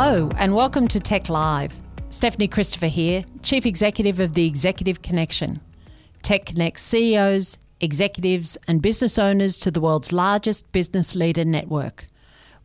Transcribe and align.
Hello, 0.00 0.30
and 0.36 0.54
welcome 0.54 0.86
to 0.86 1.00
TEC 1.00 1.28
Live. 1.28 1.76
Stephanie 2.08 2.46
Christopher 2.46 2.86
here, 2.86 3.24
Chief 3.42 3.66
Executive 3.66 4.20
of 4.20 4.34
the 4.34 4.46
Executive 4.46 5.02
Connection. 5.02 5.60
TEC 6.22 6.46
connects 6.46 6.82
CEOs, 6.82 7.58
executives, 7.80 8.56
and 8.68 8.80
business 8.80 9.18
owners 9.18 9.58
to 9.58 9.72
the 9.72 9.80
world's 9.80 10.12
largest 10.12 10.70
business 10.70 11.16
leader 11.16 11.44
network. 11.44 12.06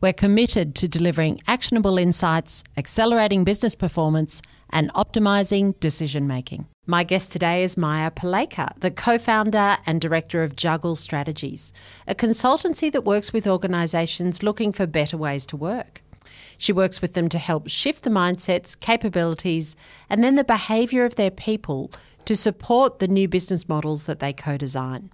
We're 0.00 0.12
committed 0.12 0.76
to 0.76 0.86
delivering 0.86 1.40
actionable 1.48 1.98
insights, 1.98 2.62
accelerating 2.76 3.42
business 3.42 3.74
performance, 3.74 4.40
and 4.70 4.92
optimizing 4.92 5.78
decision 5.80 6.28
making. 6.28 6.68
My 6.86 7.02
guest 7.02 7.32
today 7.32 7.64
is 7.64 7.76
Maja 7.76 8.12
Paleka, 8.12 8.78
the 8.78 8.92
co 8.92 9.18
founder 9.18 9.78
and 9.86 10.00
director 10.00 10.44
of 10.44 10.54
Juggle 10.54 10.94
Strategies, 10.94 11.72
a 12.06 12.14
consultancy 12.14 12.92
that 12.92 13.04
works 13.04 13.32
with 13.32 13.48
organizations 13.48 14.44
looking 14.44 14.70
for 14.70 14.86
better 14.86 15.16
ways 15.16 15.46
to 15.46 15.56
work. 15.56 16.03
She 16.64 16.72
works 16.72 17.02
with 17.02 17.12
them 17.12 17.28
to 17.28 17.36
help 17.36 17.68
shift 17.68 18.04
the 18.04 18.08
mindsets, 18.10 18.74
capabilities, 18.80 19.76
and 20.08 20.24
then 20.24 20.36
the 20.36 20.44
behaviour 20.44 21.04
of 21.04 21.16
their 21.16 21.30
people 21.30 21.90
to 22.24 22.34
support 22.34 23.00
the 23.00 23.06
new 23.06 23.28
business 23.28 23.68
models 23.68 24.04
that 24.04 24.18
they 24.18 24.32
co 24.32 24.56
design. 24.56 25.10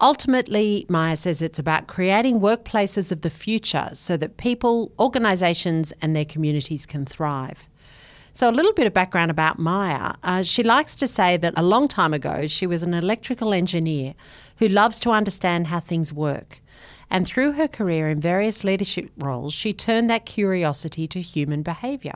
Ultimately, 0.00 0.86
Maja 0.88 1.16
says 1.16 1.42
it's 1.42 1.58
about 1.58 1.86
creating 1.86 2.40
workplaces 2.40 3.12
of 3.12 3.20
the 3.20 3.28
future 3.28 3.90
so 3.92 4.16
that 4.16 4.38
people, 4.38 4.90
organisations, 4.98 5.92
and 6.00 6.16
their 6.16 6.24
communities 6.24 6.86
can 6.86 7.04
thrive. 7.04 7.68
So, 8.32 8.48
a 8.48 8.56
little 8.58 8.72
bit 8.72 8.86
of 8.86 8.94
background 8.94 9.30
about 9.30 9.58
Maja. 9.58 10.14
Uh, 10.22 10.42
she 10.42 10.62
likes 10.62 10.96
to 10.96 11.06
say 11.06 11.36
that 11.36 11.52
a 11.58 11.62
long 11.62 11.88
time 11.88 12.14
ago, 12.14 12.46
she 12.46 12.66
was 12.66 12.82
an 12.82 12.94
electrical 12.94 13.52
engineer 13.52 14.14
who 14.56 14.66
loves 14.66 14.98
to 15.00 15.10
understand 15.10 15.66
how 15.66 15.80
things 15.80 16.10
work. 16.10 16.62
And 17.10 17.26
through 17.26 17.52
her 17.52 17.66
career 17.66 18.08
in 18.08 18.20
various 18.20 18.62
leadership 18.62 19.10
roles, 19.18 19.52
she 19.52 19.72
turned 19.72 20.08
that 20.10 20.26
curiosity 20.26 21.06
to 21.08 21.20
human 21.20 21.62
behaviour. 21.62 22.14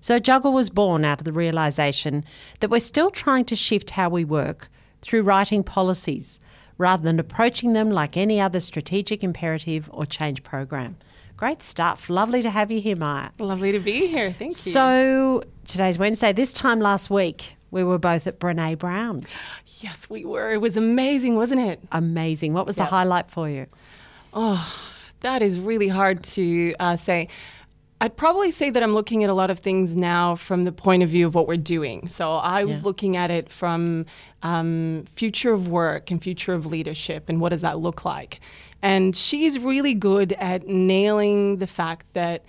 So 0.00 0.18
Juggle 0.18 0.52
was 0.52 0.70
born 0.70 1.04
out 1.04 1.20
of 1.20 1.24
the 1.24 1.32
realization 1.32 2.24
that 2.60 2.70
we're 2.70 2.80
still 2.80 3.10
trying 3.10 3.44
to 3.44 3.56
shift 3.56 3.90
how 3.90 4.08
we 4.08 4.24
work 4.24 4.68
through 5.00 5.22
writing 5.22 5.62
policies 5.62 6.40
rather 6.78 7.02
than 7.02 7.20
approaching 7.20 7.72
them 7.72 7.90
like 7.90 8.16
any 8.16 8.40
other 8.40 8.58
strategic 8.58 9.22
imperative 9.22 9.88
or 9.92 10.06
change 10.06 10.42
program. 10.42 10.96
Great 11.36 11.62
stuff. 11.62 12.08
Lovely 12.08 12.42
to 12.42 12.50
have 12.50 12.70
you 12.70 12.80
here, 12.80 12.96
Maja. 12.96 13.30
Lovely 13.38 13.72
to 13.72 13.80
be 13.80 14.06
here. 14.06 14.32
Thank 14.32 14.50
you. 14.50 14.72
So, 14.72 15.42
today's 15.64 15.98
Wednesday. 15.98 16.32
This 16.32 16.52
time 16.52 16.80
last 16.80 17.10
week, 17.10 17.56
we 17.70 17.82
were 17.82 17.98
both 17.98 18.26
at 18.26 18.38
Brene 18.38 18.78
Brown. 18.78 19.22
Yes, 19.80 20.08
we 20.08 20.24
were. 20.24 20.52
It 20.52 20.60
was 20.60 20.76
amazing, 20.76 21.36
wasn't 21.36 21.60
it? 21.60 21.80
Amazing. 21.90 22.52
What 22.52 22.66
was 22.66 22.76
yep. 22.76 22.86
the 22.86 22.90
highlight 22.90 23.30
for 23.30 23.48
you? 23.48 23.66
Oh, 24.32 24.80
that 25.20 25.42
is 25.42 25.60
really 25.60 25.88
hard 25.88 26.22
to 26.24 26.74
uh, 26.80 26.96
say. 26.96 27.28
I'd 28.00 28.16
probably 28.16 28.50
say 28.50 28.68
that 28.70 28.82
I'm 28.82 28.94
looking 28.94 29.22
at 29.22 29.30
a 29.30 29.34
lot 29.34 29.50
of 29.50 29.60
things 29.60 29.94
now 29.94 30.34
from 30.34 30.64
the 30.64 30.72
point 30.72 31.04
of 31.04 31.08
view 31.08 31.24
of 31.24 31.36
what 31.36 31.46
we're 31.46 31.56
doing. 31.56 32.08
So 32.08 32.32
I 32.32 32.64
was 32.64 32.80
yeah. 32.80 32.86
looking 32.86 33.16
at 33.16 33.30
it 33.30 33.48
from 33.48 34.06
um, 34.42 35.04
future 35.14 35.52
of 35.52 35.68
work 35.68 36.10
and 36.10 36.20
future 36.20 36.52
of 36.52 36.66
leadership 36.66 37.28
and 37.28 37.40
what 37.40 37.50
does 37.50 37.60
that 37.60 37.78
look 37.78 38.04
like. 38.04 38.40
And 38.82 39.14
she's 39.14 39.60
really 39.60 39.94
good 39.94 40.32
at 40.32 40.66
nailing 40.66 41.58
the 41.58 41.68
fact 41.68 42.12
that 42.14 42.44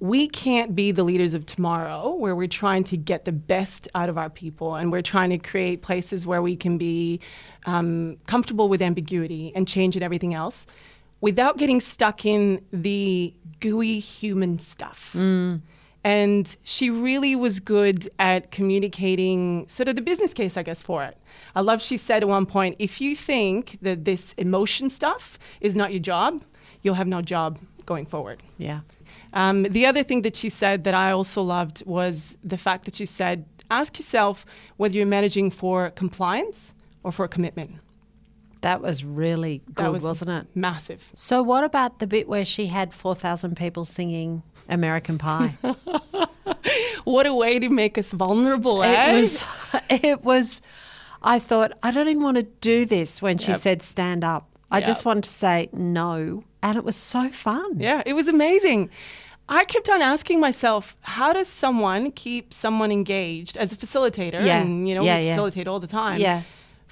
we 0.00 0.26
can't 0.26 0.74
be 0.74 0.90
the 0.90 1.04
leaders 1.04 1.32
of 1.34 1.46
tomorrow 1.46 2.16
where 2.16 2.34
we're 2.34 2.48
trying 2.48 2.82
to 2.82 2.96
get 2.96 3.24
the 3.24 3.30
best 3.30 3.86
out 3.94 4.08
of 4.08 4.18
our 4.18 4.28
people 4.28 4.74
and 4.74 4.90
we're 4.90 5.00
trying 5.00 5.30
to 5.30 5.38
create 5.38 5.82
places 5.82 6.26
where 6.26 6.42
we 6.42 6.56
can 6.56 6.76
be 6.76 7.20
um, 7.66 8.16
comfortable 8.26 8.68
with 8.68 8.82
ambiguity 8.82 9.52
and 9.54 9.68
change 9.68 9.94
and 9.94 10.02
everything 10.02 10.34
else 10.34 10.66
without 11.22 11.56
getting 11.56 11.80
stuck 11.80 12.26
in 12.26 12.62
the 12.72 13.32
gooey 13.60 13.98
human 13.98 14.58
stuff. 14.58 15.12
Mm. 15.14 15.62
And 16.04 16.56
she 16.64 16.90
really 16.90 17.36
was 17.36 17.60
good 17.60 18.10
at 18.18 18.50
communicating 18.50 19.66
sort 19.68 19.88
of 19.88 19.94
the 19.94 20.02
business 20.02 20.34
case, 20.34 20.56
I 20.56 20.64
guess, 20.64 20.82
for 20.82 21.04
it. 21.04 21.16
I 21.54 21.60
love 21.60 21.80
she 21.80 21.96
said 21.96 22.22
at 22.22 22.28
one 22.28 22.44
point 22.44 22.76
if 22.80 23.00
you 23.00 23.14
think 23.16 23.78
that 23.82 24.04
this 24.04 24.34
emotion 24.36 24.90
stuff 24.90 25.38
is 25.60 25.76
not 25.76 25.92
your 25.92 26.00
job, 26.00 26.44
you'll 26.82 26.96
have 26.96 27.06
no 27.06 27.22
job 27.22 27.60
going 27.86 28.04
forward. 28.04 28.42
Yeah. 28.58 28.80
Um, 29.32 29.62
the 29.62 29.86
other 29.86 30.02
thing 30.02 30.22
that 30.22 30.34
she 30.36 30.48
said 30.48 30.82
that 30.84 30.94
I 30.94 31.12
also 31.12 31.40
loved 31.40 31.86
was 31.86 32.36
the 32.42 32.58
fact 32.58 32.84
that 32.86 32.96
she 32.96 33.06
said, 33.06 33.46
ask 33.70 33.96
yourself 33.96 34.44
whether 34.76 34.94
you're 34.94 35.06
managing 35.06 35.50
for 35.50 35.90
compliance 35.90 36.74
or 37.04 37.12
for 37.12 37.28
commitment. 37.28 37.76
That 38.62 38.80
was 38.80 39.04
really 39.04 39.60
good, 39.74 40.02
was 40.02 40.24
not 40.24 40.44
it? 40.44 40.56
Massive. 40.56 41.04
So, 41.14 41.42
what 41.42 41.64
about 41.64 41.98
the 41.98 42.06
bit 42.06 42.28
where 42.28 42.44
she 42.44 42.66
had 42.66 42.94
4,000 42.94 43.56
people 43.56 43.84
singing 43.84 44.44
American 44.68 45.18
Pie? 45.18 45.56
what 47.04 47.26
a 47.26 47.34
way 47.34 47.58
to 47.58 47.68
make 47.68 47.98
us 47.98 48.12
vulnerable, 48.12 48.82
it 48.82 48.86
eh? 48.86 49.18
Was, 49.18 49.44
it 49.90 50.22
was, 50.22 50.62
I 51.22 51.40
thought, 51.40 51.72
I 51.82 51.90
don't 51.90 52.08
even 52.08 52.22
want 52.22 52.36
to 52.36 52.44
do 52.44 52.84
this 52.84 53.20
when 53.20 53.36
she 53.36 53.50
yep. 53.50 53.60
said 53.60 53.82
stand 53.82 54.22
up. 54.22 54.48
I 54.70 54.78
yep. 54.78 54.86
just 54.86 55.04
wanted 55.04 55.24
to 55.24 55.30
say 55.30 55.68
no. 55.72 56.44
And 56.62 56.76
it 56.76 56.84
was 56.84 56.94
so 56.94 57.30
fun. 57.30 57.80
Yeah, 57.80 58.04
it 58.06 58.12
was 58.12 58.28
amazing. 58.28 58.90
I 59.48 59.64
kept 59.64 59.90
on 59.90 60.02
asking 60.02 60.38
myself, 60.38 60.96
how 61.00 61.32
does 61.32 61.48
someone 61.48 62.12
keep 62.12 62.54
someone 62.54 62.92
engaged 62.92 63.56
as 63.56 63.72
a 63.72 63.76
facilitator? 63.76 64.46
Yeah. 64.46 64.62
And, 64.62 64.88
you 64.88 64.94
know, 64.94 65.02
yeah, 65.02 65.18
we 65.18 65.26
yeah. 65.26 65.34
facilitate 65.34 65.66
all 65.66 65.80
the 65.80 65.88
time. 65.88 66.20
Yeah 66.20 66.42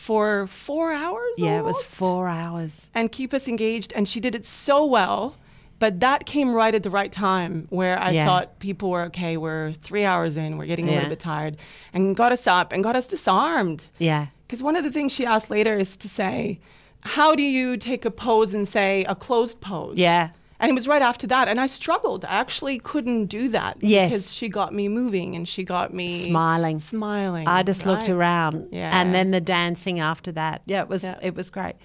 for 0.01 0.47
four 0.47 0.95
hours. 0.95 1.35
Yeah, 1.37 1.59
almost, 1.59 1.63
it 1.63 1.65
was 1.67 1.95
four 1.95 2.27
hours. 2.27 2.91
And 2.95 3.13
keep 3.13 3.35
us 3.35 3.47
engaged. 3.47 3.93
And 3.95 4.09
she 4.09 4.19
did 4.19 4.35
it 4.35 4.47
so 4.47 4.87
well. 4.87 5.37
But 5.79 6.01
that 6.01 6.25
came 6.25 6.55
right 6.55 6.75
at 6.75 6.83
the 6.83 6.89
right 6.89 7.13
time 7.13 7.67
where 7.69 7.99
I 7.99 8.13
yeah. 8.13 8.25
thought 8.25 8.59
people 8.61 8.89
were 8.89 9.03
okay, 9.05 9.37
we're 9.37 9.73
three 9.73 10.05
hours 10.05 10.39
in, 10.39 10.57
we're 10.57 10.65
getting 10.65 10.89
a 10.89 10.91
yeah. 10.91 10.97
little 10.97 11.11
bit 11.11 11.21
tired, 11.21 11.59
and 11.93 12.17
got 12.17 12.33
us 12.33 12.47
up 12.47 12.73
and 12.73 12.83
got 12.83 12.97
us 12.97 13.07
disarmed. 13.07 13.89
Yeah. 13.99 14.29
Because 14.47 14.63
one 14.63 14.75
of 14.75 14.85
the 14.85 14.91
things 14.91 15.13
she 15.13 15.27
asked 15.27 15.51
later 15.51 15.77
is 15.77 15.99
to 15.99 16.09
say, 16.09 16.61
how 17.03 17.35
do 17.35 17.43
you 17.43 17.77
take 17.77 18.05
a 18.07 18.11
pose 18.11 18.55
and 18.55 18.67
say 18.67 19.05
a 19.05 19.15
closed 19.15 19.61
pose? 19.61 19.99
Yeah. 19.99 20.31
And 20.61 20.71
it 20.71 20.75
was 20.75 20.87
right 20.87 21.01
after 21.01 21.27
that. 21.29 21.49
And 21.49 21.59
I 21.59 21.67
struggled. 21.67 22.25
I 22.27 22.29
actually 22.29 22.79
couldn't 22.79 23.27
do 23.27 23.49
that. 23.49 23.79
Yes. 23.81 24.13
Because 24.13 24.33
she 24.33 24.51
got 24.51 24.75
me 24.75 24.89
moving 24.89 25.35
and 25.35 25.49
she 25.49 25.65
got 25.65 25.95
me 25.95 26.19
smiling. 26.19 26.79
Smiling. 26.79 27.49
I 27.49 27.63
just 27.63 27.87
right? 27.87 27.93
looked 27.93 28.11
around. 28.11 28.69
Yeah. 28.71 29.01
And 29.01 29.15
then 29.15 29.31
the 29.31 29.41
dancing 29.41 30.01
after 30.01 30.31
that. 30.33 30.61
Yeah, 30.67 30.83
it 30.83 30.89
was 30.89 31.03
yeah. 31.03 31.19
it 31.23 31.35
was 31.35 31.49
great. 31.49 31.77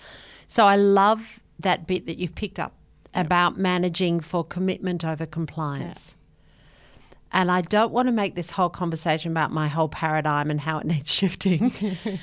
So 0.48 0.66
I 0.66 0.76
love 0.76 1.40
that 1.60 1.88
bit 1.88 2.06
that 2.06 2.18
you've 2.18 2.36
picked 2.36 2.60
up 2.60 2.74
about 3.14 3.58
managing 3.58 4.20
for 4.20 4.44
commitment 4.44 5.06
over 5.06 5.26
compliance. 5.26 6.18
And 7.32 7.50
I 7.50 7.62
don't 7.62 7.92
want 7.92 8.08
to 8.10 8.12
make 8.12 8.36
this 8.36 8.52
whole 8.52 8.70
conversation 8.70 9.32
about 9.32 9.52
my 9.52 9.70
whole 9.70 9.90
paradigm 9.90 10.52
and 10.52 10.60
how 10.60 10.80
it 10.80 10.86
needs 10.86 11.12
shifting. 11.12 11.72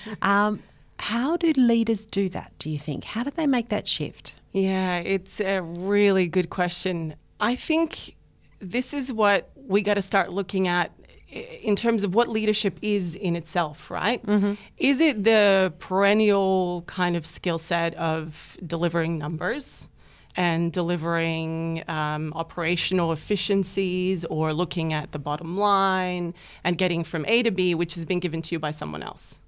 um, 0.23 0.63
how 0.99 1.37
do 1.39 1.51
leaders 1.57 2.05
do 2.05 2.29
that, 2.29 2.53
do 2.59 2.69
you 2.71 2.79
think? 2.79 3.05
How 3.05 3.23
do 3.23 3.31
they 3.31 3.47
make 3.47 3.71
that 3.71 3.89
shift? 3.89 4.35
Yeah, 4.53 4.99
it's 4.99 5.41
a 5.41 5.63
really 5.63 6.29
good 6.29 6.51
question. 6.51 7.15
I 7.41 7.57
think 7.57 8.17
this 8.61 8.95
is 8.95 9.13
what 9.13 9.51
we 9.57 9.83
got 9.83 9.95
to 9.95 10.03
start 10.03 10.31
looking 10.31 10.69
at 10.69 10.93
in 11.33 11.75
terms 11.75 12.05
of 12.05 12.15
what 12.15 12.29
leadership 12.29 12.79
is 12.83 13.15
in 13.15 13.37
itself, 13.37 13.91
right? 13.91 14.25
Mm-hmm. 14.27 14.55
Is 14.77 15.01
it 15.01 15.25
the 15.25 15.73
perennial 15.79 16.83
kind 16.87 17.17
of 17.17 17.25
skill 17.25 17.59
set 17.59 17.95
of 17.95 18.59
delivering 18.67 19.17
numbers 19.17 19.89
and 20.37 20.73
delivering 20.73 21.85
um, 21.89 22.33
operational 22.35 23.13
efficiencies 23.13 24.25
or 24.27 24.53
looking 24.53 24.93
at 24.93 25.13
the 25.13 25.19
bottom 25.19 25.57
line 25.57 26.35
and 26.65 26.77
getting 26.77 27.03
from 27.03 27.25
A 27.27 27.43
to 27.43 27.51
B, 27.51 27.75
which 27.75 27.95
has 27.95 28.05
been 28.05 28.21
given 28.21 28.43
to 28.43 28.55
you 28.55 28.59
by 28.59 28.71
someone 28.71 29.03
else? 29.03 29.39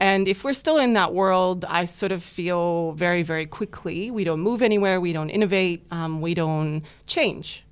And 0.00 0.26
if 0.26 0.44
we're 0.44 0.54
still 0.54 0.78
in 0.78 0.94
that 0.94 1.12
world, 1.12 1.66
I 1.68 1.84
sort 1.84 2.10
of 2.10 2.22
feel 2.22 2.92
very, 2.92 3.22
very 3.22 3.44
quickly 3.44 4.10
we 4.10 4.24
don't 4.24 4.40
move 4.40 4.62
anywhere, 4.62 4.98
we 4.98 5.12
don't 5.12 5.28
innovate, 5.28 5.86
um, 5.90 6.22
we 6.22 6.32
don't 6.32 6.82
change. 7.06 7.66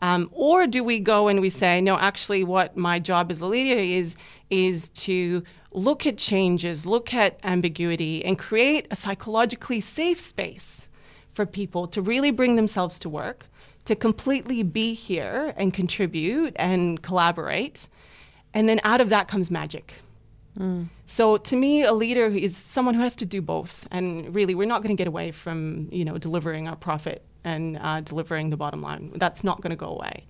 Um, 0.00 0.30
or 0.32 0.66
do 0.66 0.84
we 0.84 1.00
go 1.00 1.28
and 1.28 1.40
we 1.40 1.50
say, 1.50 1.80
no, 1.80 1.96
actually, 1.96 2.44
what 2.44 2.76
my 2.76 3.00
job 3.00 3.30
as 3.30 3.40
a 3.40 3.46
leader 3.46 3.78
is, 3.78 4.16
is 4.48 4.88
to 4.90 5.42
look 5.72 6.06
at 6.06 6.18
changes, 6.18 6.86
look 6.86 7.12
at 7.14 7.38
ambiguity, 7.42 8.24
and 8.24 8.38
create 8.38 8.86
a 8.90 8.96
psychologically 8.96 9.80
safe 9.80 10.20
space 10.20 10.88
for 11.32 11.46
people 11.46 11.86
to 11.88 12.02
really 12.02 12.30
bring 12.30 12.56
themselves 12.56 12.98
to 13.00 13.08
work, 13.08 13.46
to 13.86 13.96
completely 13.96 14.62
be 14.62 14.94
here 14.94 15.52
and 15.56 15.74
contribute 15.74 16.54
and 16.56 17.02
collaborate. 17.02 17.88
And 18.54 18.68
then 18.68 18.80
out 18.84 19.00
of 19.00 19.08
that 19.08 19.28
comes 19.28 19.50
magic. 19.50 20.01
Mm. 20.58 20.88
So 21.06 21.38
to 21.38 21.56
me, 21.56 21.82
a 21.82 21.92
leader 21.92 22.26
is 22.26 22.56
someone 22.56 22.94
who 22.94 23.02
has 23.02 23.16
to 23.16 23.26
do 23.26 23.40
both. 23.40 23.86
And 23.90 24.34
really, 24.34 24.54
we're 24.54 24.68
not 24.68 24.82
going 24.82 24.94
to 24.94 25.00
get 25.00 25.08
away 25.08 25.30
from 25.32 25.88
you 25.90 26.04
know 26.04 26.18
delivering 26.18 26.68
our 26.68 26.76
profit 26.76 27.24
and 27.44 27.78
uh, 27.80 28.00
delivering 28.00 28.50
the 28.50 28.56
bottom 28.56 28.82
line. 28.82 29.12
That's 29.16 29.42
not 29.42 29.60
going 29.60 29.70
to 29.70 29.76
go 29.76 29.88
away. 29.88 30.26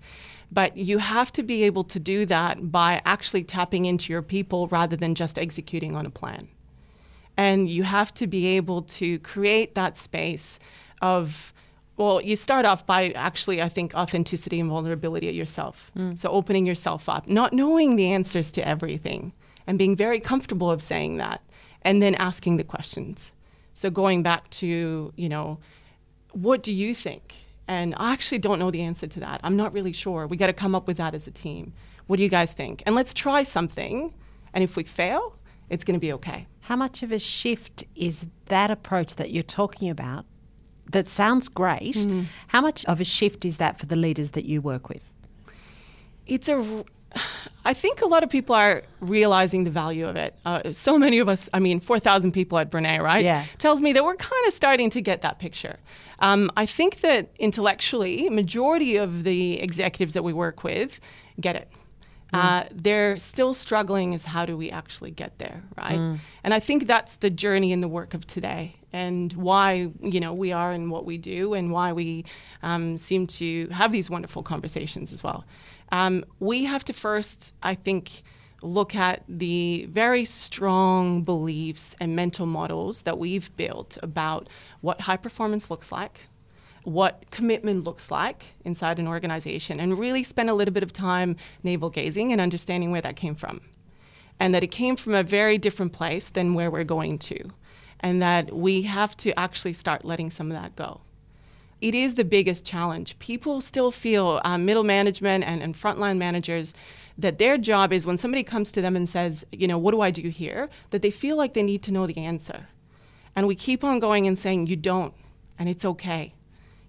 But 0.51 0.77
you 0.77 0.99
have 0.99 1.33
to 1.33 1.43
be 1.43 1.63
able 1.65 1.85
to 1.85 1.99
do 1.99 2.27
that 2.27 2.71
by 2.71 3.01
actually 3.05 3.45
tapping 3.45 3.87
into 3.87 4.13
your 4.13 4.23
people 4.23 4.69
rather 4.69 4.97
than 4.97 5.15
just 5.15 5.39
executing 5.39 5.97
on 5.97 6.07
a 6.07 6.11
plan. 6.11 6.49
And 7.37 7.69
you 7.69 7.85
have 7.85 8.13
to 8.15 8.27
be 8.27 8.47
able 8.59 8.83
to 8.83 9.19
create 9.21 9.75
that 9.75 9.97
space 9.99 10.59
of 11.01 11.53
Well, 11.97 12.21
you 12.21 12.37
start 12.37 12.65
off 12.65 12.87
by 12.87 13.11
actually, 13.11 13.61
I 13.63 13.69
think, 13.69 13.95
authenticity 13.95 14.61
and 14.61 14.69
vulnerability 14.69 15.29
at 15.29 15.35
yourself. 15.35 15.91
So 16.17 16.29
opening 16.31 16.67
yourself 16.67 17.09
up, 17.09 17.29
not 17.29 17.53
knowing 17.53 17.97
the 17.97 18.13
answers 18.13 18.51
to 18.53 18.67
everything, 18.67 19.33
and 19.67 19.79
being 19.79 19.97
very 19.97 20.21
comfortable 20.21 20.71
of 20.71 20.83
saying 20.83 21.17
that, 21.17 21.43
and 21.83 22.03
then 22.03 22.15
asking 22.17 22.57
the 22.57 22.65
questions. 22.65 23.33
So 23.75 23.91
going 23.91 24.23
back 24.23 24.51
to, 24.51 25.13
you 25.17 25.29
know, 25.29 25.59
what 26.33 26.63
do 26.63 26.73
you 26.73 26.95
think? 26.95 27.35
And 27.69 27.95
I 27.97 28.13
actually 28.13 28.39
don't 28.39 28.59
know 28.59 28.71
the 28.71 28.83
answer 28.83 29.07
to 29.07 29.21
that. 29.21 29.41
I'm 29.43 29.57
not 29.57 29.73
really 29.73 29.93
sure. 29.93 30.27
We 30.27 30.37
got 30.37 30.49
to 30.49 30.53
come 30.53 30.75
up 30.75 30.87
with 30.87 30.97
that 30.99 31.15
as 31.15 31.27
a 31.27 31.31
team. 31.31 31.73
What 32.07 32.17
do 32.17 32.23
you 32.23 32.29
guys 32.29 32.53
think? 32.53 32.83
And 32.85 32.95
let's 32.95 33.15
try 33.15 33.45
something. 33.45 34.13
And 34.53 34.63
if 34.63 34.77
we 34.77 34.85
fail, 34.85 35.37
it's 35.71 35.85
going 35.85 35.95
to 35.95 36.01
be 36.01 36.13
okay. 36.15 36.47
How 36.61 36.77
much 36.77 37.03
of 37.03 37.13
a 37.13 37.19
shift 37.19 37.85
is 37.95 38.27
that 38.47 38.71
approach 38.71 39.17
that 39.17 39.31
you're 39.31 39.43
talking 39.43 39.89
about? 39.89 40.27
That 40.91 41.09
sounds 41.09 41.49
great. 41.49 41.95
Mm-hmm. 41.95 42.23
How 42.49 42.61
much 42.61 42.85
of 42.85 43.01
a 43.01 43.05
shift 43.05 43.45
is 43.45 43.57
that 43.57 43.79
for 43.79 43.87
the 43.87 43.97
leaders 43.97 44.33
that 44.33 44.45
you 44.45 44.61
work 44.61 44.89
with? 44.89 45.13
it's 46.27 46.49
a 46.49 46.85
i 47.65 47.75
think 47.75 48.03
a 48.03 48.07
lot 48.07 48.23
of 48.23 48.31
people 48.31 48.55
are 48.55 48.83
realizing 49.01 49.65
the 49.65 49.71
value 49.71 50.07
of 50.07 50.17
it. 50.17 50.35
Uh, 50.45 50.73
so 50.73 50.99
many 50.99 51.19
of 51.19 51.29
us 51.29 51.49
i 51.53 51.61
mean 51.61 51.81
4000 51.81 52.33
people 52.33 52.59
at 52.59 52.71
brene 52.71 53.01
right? 53.03 53.25
Yeah. 53.25 53.45
tells 53.59 53.81
me 53.81 53.93
that 53.93 54.05
we're 54.05 54.17
kind 54.17 54.47
of 54.47 54.53
starting 54.53 54.91
to 54.91 55.01
get 55.01 55.23
that 55.23 55.39
picture. 55.39 55.79
Um, 56.19 56.51
i 56.57 56.67
think 56.67 57.01
that 57.01 57.31
intellectually 57.39 58.29
majority 58.31 58.97
of 58.97 59.25
the 59.25 59.61
executives 59.61 60.15
that 60.15 60.23
we 60.23 60.33
work 60.33 60.65
with 60.65 61.01
get 61.41 61.57
it. 61.57 61.69
Uh, 62.35 62.65
they're 62.73 63.19
still 63.19 63.53
struggling 63.53 64.15
as 64.15 64.25
how 64.25 64.47
do 64.47 64.57
we 64.57 64.71
actually 64.71 65.11
get 65.11 65.39
there 65.39 65.63
right? 65.77 66.19
And 66.45 66.55
i 66.55 66.61
think 66.61 66.87
that's 66.87 67.17
the 67.17 67.31
journey 67.31 67.73
in 67.73 67.81
the 67.83 67.89
work 67.89 68.15
of 68.15 68.27
today 68.27 68.77
and 68.93 69.33
why 69.33 69.91
you 70.01 70.21
know 70.21 70.33
we 70.35 70.53
are 70.53 70.73
and 70.73 70.91
what 70.91 71.05
we 71.05 71.19
do 71.19 71.55
and 71.55 71.73
why 71.73 71.93
we 71.93 72.25
um, 72.63 72.97
seem 72.97 73.27
to 73.27 73.67
have 73.69 73.93
these 73.93 74.11
wonderful 74.11 74.43
conversations 74.43 75.13
as 75.13 75.23
well 75.23 75.45
um, 75.93 76.25
we 76.41 76.65
have 76.65 76.85
to 76.85 76.93
first 76.93 77.55
i 77.63 77.75
think 77.75 78.23
look 78.65 78.95
at 78.95 79.23
the 79.29 79.87
very 79.91 80.25
strong 80.25 81.23
beliefs 81.23 81.97
and 82.01 82.15
mental 82.15 82.47
models 82.47 83.03
that 83.03 83.19
we've 83.19 83.55
built 83.57 83.99
about 84.03 84.49
what 84.81 85.03
high 85.03 85.17
performance 85.17 85.71
looks 85.71 85.91
like 85.91 86.29
what 86.85 87.31
commitment 87.31 87.85
looks 87.85 88.11
like 88.11 88.55
inside 88.65 88.99
an 88.99 89.07
organization 89.07 89.81
and 89.81 89.99
really 89.99 90.23
spend 90.23 90.51
a 90.51 90.55
little 90.55 90.75
bit 90.75 90.83
of 90.83 90.93
time 90.93 91.37
navel 91.63 91.91
gazing 91.91 92.33
and 92.33 92.41
understanding 92.41 92.91
where 92.91 93.01
that 93.01 93.17
came 93.17 93.35
from. 93.35 93.61
And 94.41 94.55
that 94.55 94.65
it 94.65 94.69
came 94.69 94.97
from 94.97 95.15
a 95.15 95.23
very 95.23 95.59
different 95.59 95.93
place 95.93 96.29
than 96.29 96.55
where 96.55 96.71
we're 96.71 96.85
going 96.85 97.19
to. 97.21 97.51
And 98.01 98.21
that 98.21 98.53
we 98.53 98.83
have 98.83 99.17
to 99.19 99.39
actually 99.39 99.75
start 99.75 100.05
letting 100.05 100.31
some 100.31 100.51
of 100.51 100.61
that 100.61 100.75
go. 100.75 101.01
It 101.83 101.95
is 101.95 102.15
the 102.15 102.25
biggest 102.25 102.65
challenge. 102.65 103.19
People 103.19 103.61
still 103.61 103.91
feel, 103.91 104.41
um, 104.45 104.65
middle 104.65 104.85
management 104.85 105.43
and, 105.45 105.63
and 105.63 105.75
frontline 105.75 106.17
managers, 106.17 106.75
that 107.19 107.39
their 107.39 107.59
job 107.59 107.93
is 107.93 108.07
when 108.07 108.17
somebody 108.17 108.45
comes 108.45 108.73
to 108.73 108.81
them 108.81 108.97
and 108.97 109.09
says, 109.09 109.45
you 109.53 109.67
know, 109.67 109.77
what 109.77 109.91
do 109.91 110.01
I 110.01 110.11
do 110.11 110.29
here? 110.29 110.71
That 110.91 111.03
they 111.03 111.11
feel 111.11 111.37
like 111.37 111.55
they 111.55 111.63
need 111.63 111.83
to 111.83 111.93
know 111.93 112.07
the 112.07 112.17
answer. 112.19 112.69
And 113.35 113.47
we 113.47 113.55
keep 113.57 113.83
on 113.83 113.99
going 113.99 114.27
and 114.27 114.39
saying, 114.39 114.69
you 114.69 114.77
don't, 114.77 115.13
and 115.59 115.69
it's 115.69 115.85
okay. 115.85 116.35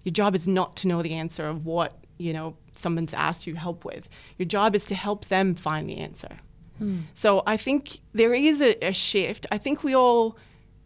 Your 0.04 0.12
job 0.12 0.34
is 0.34 0.46
not 0.46 0.76
to 0.76 0.88
know 0.88 1.02
the 1.02 1.14
answer 1.14 1.48
of 1.48 1.66
what, 1.66 1.98
you 2.16 2.32
know, 2.32 2.56
someone's 2.74 3.14
asked 3.14 3.46
you 3.46 3.56
help 3.56 3.84
with. 3.84 4.08
Your 4.38 4.46
job 4.46 4.74
is 4.74 4.84
to 4.86 4.94
help 4.94 5.26
them 5.26 5.54
find 5.54 5.88
the 5.88 5.98
answer. 5.98 6.36
So 7.14 7.42
I 7.46 7.56
think 7.56 8.00
there 8.12 8.34
is 8.34 8.60
a, 8.60 8.76
a 8.84 8.92
shift. 8.92 9.46
I 9.50 9.58
think 9.58 9.84
we 9.84 9.94
all 9.94 10.36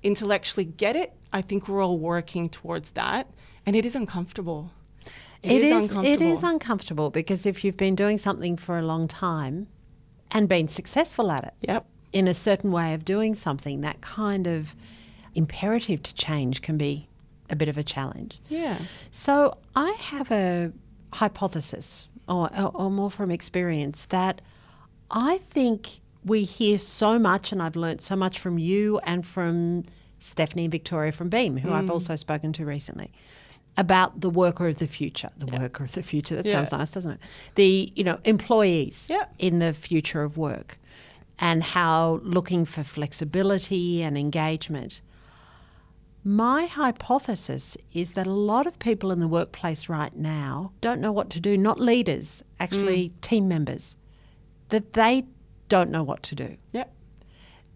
intellectually 0.03 0.65
get 0.65 0.97
it. 0.97 1.13
I 1.33 1.43
think 1.43 1.69
we're 1.69 1.83
all 1.83 1.99
working 1.99 2.49
towards 2.49 2.91
that. 2.93 3.27
And 3.69 3.77
it 3.77 3.85
is 3.85 3.95
uncomfortable. 3.95 4.71
It 5.43 5.63
is, 5.63 5.93
it 5.93 6.23
is 6.23 6.43
uncomfortable 6.43 7.11
because 7.11 7.45
if 7.45 7.63
you've 7.63 7.77
been 7.77 7.95
doing 7.95 8.17
something 8.17 8.57
for 8.57 8.79
a 8.79 8.83
long 8.83 9.07
time 9.07 9.67
and 10.31 10.49
been 10.49 10.69
successful 10.69 11.31
at 11.31 11.45
it 11.45 11.55
Yep. 11.61 11.85
in 12.15 12.29
a 12.29 12.33
certain 12.33 12.73
way 12.73 12.95
of 12.95 13.05
doing 13.05 13.35
something, 13.35 13.83
that 13.83 14.01
kind 14.01 14.47
of 14.47 14.75
imperative 15.35 16.03
to 16.05 16.15
change 16.15 16.63
can 16.63 16.79
be 16.79 17.09
a 17.51 17.57
bit 17.57 17.69
of 17.69 17.77
a 17.77 17.83
challenge. 17.83 18.41
Yeah. 18.49 18.79
So 19.11 19.59
I 19.77 19.91
have 20.01 20.33
a 20.33 20.73
hypothesis, 21.13 22.09
or, 22.27 22.49
or, 22.59 22.71
or 22.75 22.91
more 22.91 23.11
from 23.11 23.31
experience, 23.31 24.07
that 24.07 24.41
I 25.11 25.37
think 25.37 26.01
we 26.25 26.45
hear 26.45 26.79
so 26.79 27.19
much, 27.19 27.53
and 27.53 27.63
I've 27.63 27.77
learnt 27.77 28.01
so 28.01 28.17
much 28.17 28.39
from 28.39 28.57
you 28.59 28.99
and 29.01 29.27
from 29.27 29.85
Stephanie 30.21 30.65
and 30.65 30.73
Victoria 30.73 31.13
from 31.13 31.29
Beam, 31.29 31.59
who 31.59 31.71
I've 31.71 31.85
mm. 31.85 31.91
also 31.91 32.17
spoken 32.17 32.55
to 32.55 32.65
recently, 32.65 33.13
about 33.79 34.21
the 34.21 34.29
worker 34.29 34.69
of 34.69 34.77
the 34.77 34.89
future. 34.89 35.31
The 35.39 35.47
worker 35.47 35.85
of 35.85 35.93
the 35.93 36.03
future. 36.03 36.35
That 36.37 36.47
sounds 36.47 36.73
nice, 36.73 36.91
doesn't 36.91 37.13
it? 37.13 37.21
The 37.55 37.93
you 37.95 38.05
know 38.05 38.19
employees 38.25 39.07
Yeah. 39.09 39.27
in 39.39 39.61
the 39.61 39.73
future 39.73 40.23
of 40.23 40.37
work, 40.37 40.79
and 41.39 41.63
how 41.63 42.21
looking 42.23 42.67
for 42.67 42.83
flexibility 42.83 44.03
and 44.03 44.19
engagement. 44.19 45.01
My 46.25 46.67
hypothesis 46.67 47.79
is 47.95 48.13
that 48.13 48.27
a 48.27 48.33
lot 48.33 48.67
of 48.67 48.79
people 48.81 49.13
in 49.13 49.21
the 49.21 49.29
workplace 49.29 49.89
right 49.89 50.15
now 50.15 50.73
don't 50.81 51.01
know 51.01 51.13
what 51.13 51.31
to 51.31 51.41
do, 51.41 51.57
not 51.57 51.81
leaders, 51.81 52.43
actually 52.59 53.07
hmm. 53.07 53.15
team 53.21 53.49
members, 53.49 53.97
that 54.69 54.93
they 54.95 55.25
don't 55.69 55.91
know 55.91 56.03
what 56.03 56.23
to 56.25 56.35
do. 56.35 56.57
Yep. 56.73 56.93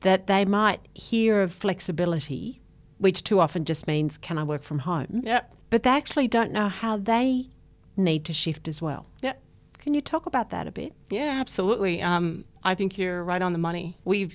That 0.00 0.26
they 0.26 0.44
might 0.44 0.81
hear 0.93 1.40
of 1.40 1.52
flexibility, 1.52 2.60
which 3.02 3.25
too 3.25 3.40
often 3.40 3.64
just 3.64 3.87
means, 3.87 4.16
can 4.16 4.38
I 4.38 4.44
work 4.44 4.62
from 4.62 4.78
home? 4.78 5.22
Yep. 5.25 5.52
But 5.70 5.82
they 5.82 5.90
actually 5.90 6.28
don't 6.28 6.52
know 6.52 6.69
how 6.69 6.96
they 6.96 7.46
need 7.96 8.25
to 8.26 8.32
shift 8.32 8.69
as 8.69 8.81
well. 8.81 9.06
Yep. 9.22 9.43
Can 9.78 9.94
you 9.94 10.00
talk 10.00 10.26
about 10.26 10.50
that 10.50 10.69
a 10.69 10.70
bit? 10.70 10.93
Yeah, 11.10 11.37
absolutely. 11.40 12.00
Um, 12.00 12.44
I 12.62 12.76
think 12.76 12.96
you're 12.96 13.25
right 13.25 13.43
on 13.43 13.52
the 13.52 13.58
money. 13.58 13.96
We've 14.04 14.32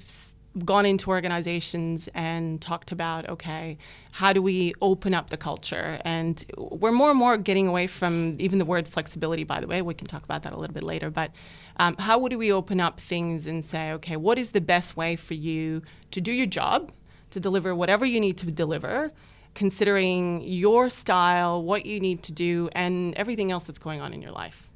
gone 0.66 0.86
into 0.86 1.10
organizations 1.12 2.10
and 2.16 2.60
talked 2.60 2.92
about 2.92 3.30
okay, 3.30 3.78
how 4.12 4.34
do 4.34 4.42
we 4.42 4.74
open 4.82 5.14
up 5.14 5.30
the 5.30 5.38
culture? 5.38 6.02
And 6.04 6.44
we're 6.58 6.92
more 6.92 7.12
and 7.12 7.20
more 7.20 7.38
getting 7.38 7.68
away 7.68 7.88
from 7.88 8.36
even 8.40 8.60
the 8.60 8.66
word 8.66 8.88
flexibility, 8.88 9.46
by 9.46 9.62
the 9.62 9.68
way. 9.68 9.82
We 9.82 9.94
can 9.94 10.08
talk 10.08 10.24
about 10.24 10.44
that 10.44 10.54
a 10.54 10.58
little 10.58 10.74
bit 10.74 10.84
later. 10.84 11.10
But 11.10 11.32
um, 11.78 11.96
how 11.98 12.18
would 12.20 12.36
we 12.36 12.52
open 12.52 12.82
up 12.82 13.00
things 13.00 13.48
and 13.48 13.64
say, 13.64 13.94
okay, 13.94 14.18
what 14.18 14.38
is 14.38 14.52
the 14.52 14.62
best 14.62 14.98
way 14.98 15.16
for 15.16 15.36
you 15.36 15.84
to 16.12 16.20
do 16.20 16.34
your 16.34 16.48
job, 16.48 16.92
to 17.32 17.40
deliver 17.40 17.76
whatever 17.76 18.06
you 18.06 18.20
need 18.20 18.38
to 18.38 18.52
deliver? 18.52 19.12
Considering 19.54 20.42
your 20.44 20.90
style, 20.90 21.64
what 21.64 21.86
you 21.86 22.00
need 22.00 22.24
to 22.24 22.32
do, 22.32 22.70
and 22.74 23.16
everything 23.16 23.52
else 23.52 23.64
that's 23.64 23.80
going 23.80 24.02
on 24.02 24.14
in 24.14 24.22
your 24.22 24.32
life. 24.32 24.70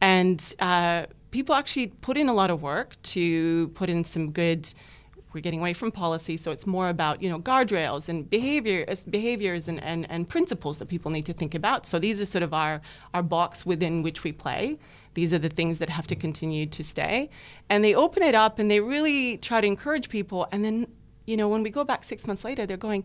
And 0.00 0.54
uh, 0.60 1.06
people 1.30 1.54
actually 1.54 1.88
put 1.88 2.16
in 2.16 2.28
a 2.28 2.32
lot 2.34 2.50
of 2.50 2.62
work 2.62 3.00
to 3.02 3.68
put 3.68 3.88
in 3.88 4.04
some 4.04 4.30
good. 4.30 4.72
We're 5.32 5.40
getting 5.40 5.58
away 5.58 5.72
from 5.72 5.90
policy, 5.90 6.36
so 6.36 6.52
it's 6.52 6.64
more 6.64 6.88
about 6.90 7.20
you 7.20 7.28
know 7.28 7.40
guardrails 7.40 8.08
and 8.08 8.28
behavior, 8.30 8.84
uh, 8.86 8.94
behaviors 9.10 9.66
and, 9.66 9.82
and, 9.82 10.08
and 10.08 10.28
principles 10.28 10.78
that 10.78 10.86
people 10.86 11.10
need 11.10 11.26
to 11.26 11.32
think 11.32 11.56
about. 11.56 11.86
So 11.86 11.98
these 11.98 12.20
are 12.20 12.26
sort 12.26 12.44
of 12.44 12.54
our 12.54 12.80
our 13.14 13.22
box 13.22 13.66
within 13.66 14.02
which 14.02 14.22
we 14.22 14.30
play. 14.30 14.78
These 15.14 15.32
are 15.32 15.38
the 15.38 15.48
things 15.48 15.78
that 15.78 15.90
have 15.90 16.06
to 16.08 16.16
continue 16.16 16.66
to 16.66 16.84
stay, 16.84 17.30
and 17.68 17.82
they 17.82 17.94
open 17.96 18.22
it 18.22 18.36
up 18.36 18.60
and 18.60 18.70
they 18.70 18.78
really 18.78 19.38
try 19.38 19.60
to 19.60 19.66
encourage 19.66 20.08
people. 20.08 20.46
And 20.52 20.64
then 20.64 20.86
you 21.26 21.36
know 21.36 21.48
when 21.48 21.62
we 21.62 21.70
go 21.70 21.84
back 21.84 22.04
six 22.04 22.26
months 22.26 22.44
later, 22.44 22.66
they're 22.66 22.76
going, 22.76 23.04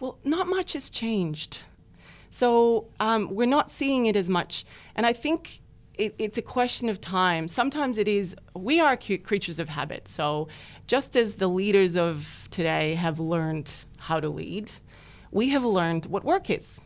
well, 0.00 0.18
not 0.24 0.46
much 0.48 0.72
has 0.72 0.90
changed. 0.90 1.58
So 2.30 2.88
um, 3.00 3.34
we're 3.34 3.46
not 3.46 3.70
seeing 3.70 4.06
it 4.06 4.16
as 4.16 4.28
much. 4.30 4.64
And 4.94 5.04
I 5.04 5.12
think 5.12 5.60
it, 5.94 6.14
it's 6.18 6.38
a 6.38 6.42
question 6.42 6.88
of 6.88 7.00
time. 7.00 7.48
Sometimes 7.48 7.98
it 7.98 8.08
is, 8.08 8.34
we 8.54 8.80
are 8.80 8.96
creatures 8.96 9.58
of 9.58 9.68
habit. 9.68 10.08
So 10.08 10.48
just 10.86 11.16
as 11.16 11.36
the 11.36 11.48
leaders 11.48 11.96
of 11.96 12.48
today 12.50 12.94
have 12.94 13.20
learned 13.20 13.84
how 13.98 14.20
to 14.20 14.28
lead, 14.28 14.70
we 15.30 15.50
have 15.50 15.64
learned 15.64 16.06
what 16.06 16.24
work 16.24 16.50
is. 16.50 16.80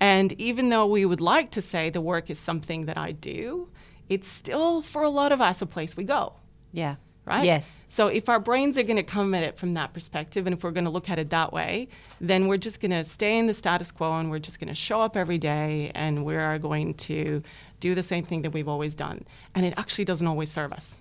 And 0.00 0.32
even 0.40 0.70
though 0.70 0.86
we 0.86 1.04
would 1.04 1.20
like 1.20 1.50
to 1.50 1.62
say 1.62 1.90
the 1.90 2.00
work 2.00 2.30
is 2.30 2.38
something 2.38 2.86
that 2.86 2.96
I 2.96 3.12
do, 3.12 3.68
it's 4.08 4.28
still 4.28 4.82
for 4.82 5.02
a 5.02 5.10
lot 5.10 5.30
of 5.30 5.40
us 5.40 5.60
a 5.62 5.66
place 5.66 5.96
we 5.96 6.04
go 6.04 6.34
Yeah. 6.72 6.96
Right? 7.30 7.44
Yes. 7.44 7.82
So 7.88 8.08
if 8.08 8.28
our 8.28 8.38
brains 8.40 8.76
are 8.78 8.82
going 8.82 8.96
to 8.96 9.02
come 9.02 9.32
at 9.34 9.42
it 9.42 9.56
from 9.56 9.74
that 9.74 9.92
perspective, 9.92 10.46
and 10.46 10.54
if 10.54 10.62
we're 10.62 10.70
going 10.72 10.84
to 10.84 10.90
look 10.90 11.08
at 11.08 11.18
it 11.18 11.30
that 11.30 11.52
way, 11.52 11.88
then 12.20 12.46
we're 12.48 12.58
just 12.58 12.80
going 12.80 12.90
to 12.90 13.04
stay 13.04 13.38
in 13.38 13.46
the 13.46 13.54
status 13.54 13.90
quo 13.90 14.18
and 14.18 14.30
we're 14.30 14.38
just 14.38 14.60
going 14.60 14.68
to 14.68 14.74
show 14.74 15.00
up 15.00 15.16
every 15.16 15.38
day 15.38 15.90
and 15.94 16.24
we 16.24 16.36
are 16.36 16.58
going 16.58 16.94
to 16.94 17.42
do 17.80 17.94
the 17.94 18.02
same 18.02 18.24
thing 18.24 18.42
that 18.42 18.52
we've 18.52 18.68
always 18.68 18.94
done. 18.94 19.24
And 19.54 19.64
it 19.64 19.74
actually 19.76 20.04
doesn't 20.04 20.26
always 20.26 20.50
serve 20.50 20.72
us. 20.72 20.98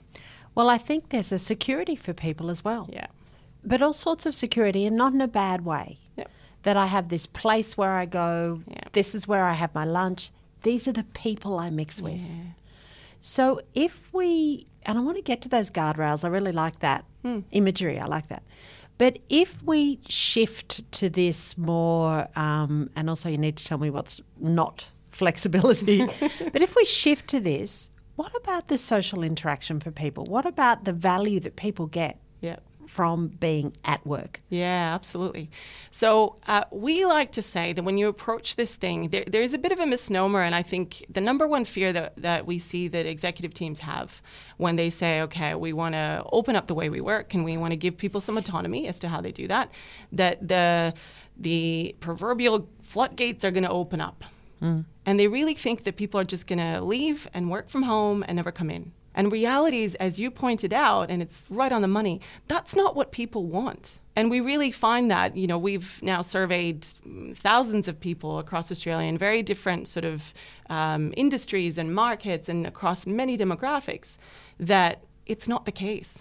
Well, 0.55 0.69
I 0.69 0.77
think 0.77 1.09
there's 1.09 1.31
a 1.31 1.39
security 1.39 1.95
for 1.95 2.13
people 2.13 2.49
as 2.49 2.63
well. 2.63 2.89
Yeah. 2.91 3.07
but 3.63 3.81
all 3.81 3.93
sorts 3.93 4.25
of 4.25 4.33
security 4.33 4.85
and 4.85 4.95
not 4.95 5.13
in 5.13 5.21
a 5.21 5.27
bad 5.27 5.65
way. 5.65 5.97
Yep. 6.17 6.29
That 6.63 6.77
I 6.77 6.85
have 6.87 7.09
this 7.09 7.25
place 7.25 7.77
where 7.77 7.91
I 8.03 8.05
go, 8.05 8.61
Yeah. 8.67 8.83
this 8.93 9.13
is 9.15 9.27
where 9.27 9.45
I 9.45 9.53
have 9.53 9.73
my 9.75 9.85
lunch, 9.85 10.31
these 10.63 10.87
are 10.87 10.93
the 10.93 11.05
people 11.25 11.57
I 11.59 11.69
mix 11.69 12.01
with. 12.01 12.21
So 13.21 13.61
if 13.73 14.13
we, 14.13 14.67
and 14.83 14.97
I 14.97 15.01
want 15.01 15.17
to 15.17 15.23
get 15.23 15.41
to 15.43 15.49
those 15.49 15.69
guardrails, 15.71 16.23
I 16.23 16.29
really 16.29 16.51
like 16.51 16.79
that 16.79 17.05
imagery, 17.51 17.99
I 17.99 18.05
like 18.05 18.27
that. 18.27 18.43
But 18.97 19.19
if 19.29 19.61
we 19.63 19.99
shift 20.09 20.89
to 20.93 21.09
this 21.09 21.57
more, 21.57 22.27
um, 22.35 22.89
and 22.95 23.09
also 23.09 23.29
you 23.29 23.37
need 23.37 23.55
to 23.57 23.65
tell 23.65 23.77
me 23.77 23.89
what's 23.89 24.21
not 24.39 24.89
flexibility, 25.09 26.05
but 26.53 26.61
if 26.61 26.75
we 26.75 26.85
shift 26.85 27.27
to 27.29 27.39
this, 27.39 27.89
what 28.15 28.35
about 28.35 28.67
the 28.67 28.77
social 28.77 29.23
interaction 29.23 29.79
for 29.79 29.91
people? 29.91 30.25
What 30.25 30.45
about 30.45 30.83
the 30.83 30.91
value 30.91 31.39
that 31.39 31.55
people 31.55 31.87
get. 31.87 32.19
From 32.89 33.27
being 33.27 33.71
at 33.85 34.05
work? 34.05 34.41
Yeah, 34.49 34.93
absolutely. 34.95 35.49
So 35.91 36.37
uh, 36.47 36.63
we 36.71 37.05
like 37.05 37.31
to 37.33 37.41
say 37.41 37.71
that 37.73 37.83
when 37.83 37.97
you 37.97 38.07
approach 38.07 38.55
this 38.55 38.75
thing, 38.75 39.09
there, 39.09 39.23
there's 39.27 39.53
a 39.53 39.59
bit 39.59 39.71
of 39.71 39.79
a 39.79 39.85
misnomer, 39.85 40.41
and 40.41 40.55
I 40.55 40.63
think 40.63 41.05
the 41.09 41.21
number 41.21 41.47
one 41.47 41.65
fear 41.65 41.93
that, 41.93 42.15
that 42.17 42.47
we 42.47 42.57
see 42.57 42.87
that 42.87 43.05
executive 43.05 43.53
teams 43.53 43.79
have 43.79 44.21
when 44.57 44.75
they 44.75 44.89
say, 44.89 45.21
okay, 45.21 45.53
we 45.53 45.71
want 45.71 45.93
to 45.93 46.23
open 46.31 46.55
up 46.55 46.67
the 46.67 46.73
way 46.73 46.89
we 46.89 46.99
work 46.99 47.33
and 47.33 47.45
we 47.45 47.57
want 47.57 47.71
to 47.71 47.77
give 47.77 47.95
people 47.95 48.21
some 48.21 48.37
autonomy 48.37 48.87
as 48.87 48.97
to 48.99 49.07
how 49.07 49.21
they 49.21 49.31
do 49.31 49.47
that, 49.47 49.71
that 50.11 50.47
the 50.47 50.93
the 51.37 51.95
proverbial 52.01 52.67
floodgates 52.81 53.45
are 53.45 53.51
going 53.51 53.63
to 53.63 53.69
open 53.69 54.01
up. 54.01 54.25
And 55.05 55.19
they 55.19 55.29
really 55.29 55.55
think 55.55 55.85
that 55.85 55.95
people 55.95 56.19
are 56.19 56.25
just 56.25 56.47
going 56.47 56.59
to 56.59 56.81
leave 56.81 57.29
and 57.33 57.49
work 57.49 57.69
from 57.69 57.83
home 57.83 58.25
and 58.27 58.35
never 58.35 58.51
come 58.51 58.69
in. 58.69 58.91
And 59.19 59.31
realities, 59.33 59.95
as 59.95 60.17
you 60.21 60.31
pointed 60.31 60.73
out, 60.73 61.09
and 61.11 61.21
it's 61.21 61.39
right 61.49 61.73
on 61.77 61.81
the 61.81 61.87
money, 61.99 62.15
that's 62.47 62.73
not 62.81 62.95
what 62.95 63.11
people 63.11 63.43
want. 63.59 63.99
And 64.15 64.31
we 64.31 64.39
really 64.51 64.71
find 64.71 65.11
that, 65.11 65.35
you 65.35 65.47
know, 65.51 65.57
we've 65.69 65.99
now 66.01 66.21
surveyed 66.21 66.81
mm, 66.81 67.35
thousands 67.37 67.87
of 67.89 67.99
people 67.99 68.39
across 68.39 68.71
Australia 68.71 69.07
in 69.11 69.17
very 69.17 69.41
different 69.51 69.87
sort 69.95 70.05
of 70.13 70.33
um, 70.69 71.13
industries 71.17 71.77
and 71.77 71.87
markets 71.93 72.47
and 72.49 72.65
across 72.65 73.05
many 73.05 73.37
demographics 73.37 74.17
that 74.71 75.03
it's 75.25 75.47
not 75.53 75.65
the 75.65 75.71
case. 75.87 76.11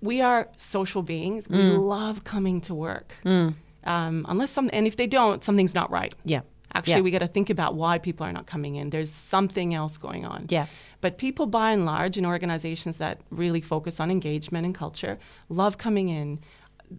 We 0.00 0.20
are 0.20 0.48
social 0.56 1.02
beings. 1.02 1.48
We 1.48 1.58
love 1.96 2.24
coming 2.24 2.60
to 2.62 2.74
work. 2.74 3.08
Um, 3.24 4.26
unless 4.32 4.50
some, 4.50 4.68
and 4.72 4.84
if 4.86 4.96
they 4.96 5.06
don't, 5.06 5.42
something's 5.44 5.74
not 5.80 5.88
right. 5.92 6.14
Yeah. 6.24 6.42
Actually, 6.74 6.94
Yeah. 6.94 7.00
we 7.08 7.10
got 7.18 7.24
to 7.28 7.32
think 7.36 7.50
about 7.50 7.74
why 7.82 7.98
people 7.98 8.24
are 8.26 8.32
not 8.32 8.46
coming 8.46 8.76
in. 8.76 8.90
There's 8.90 9.12
something 9.12 9.74
else 9.74 9.96
going 9.96 10.24
on. 10.24 10.46
Yeah. 10.48 10.66
But 11.02 11.18
people, 11.18 11.46
by 11.46 11.72
and 11.72 11.84
large, 11.84 12.16
in 12.16 12.24
organizations 12.24 12.96
that 12.96 13.20
really 13.30 13.60
focus 13.60 14.00
on 14.00 14.10
engagement 14.10 14.64
and 14.64 14.74
culture, 14.74 15.18
love 15.50 15.76
coming 15.76 16.08
in. 16.08 16.38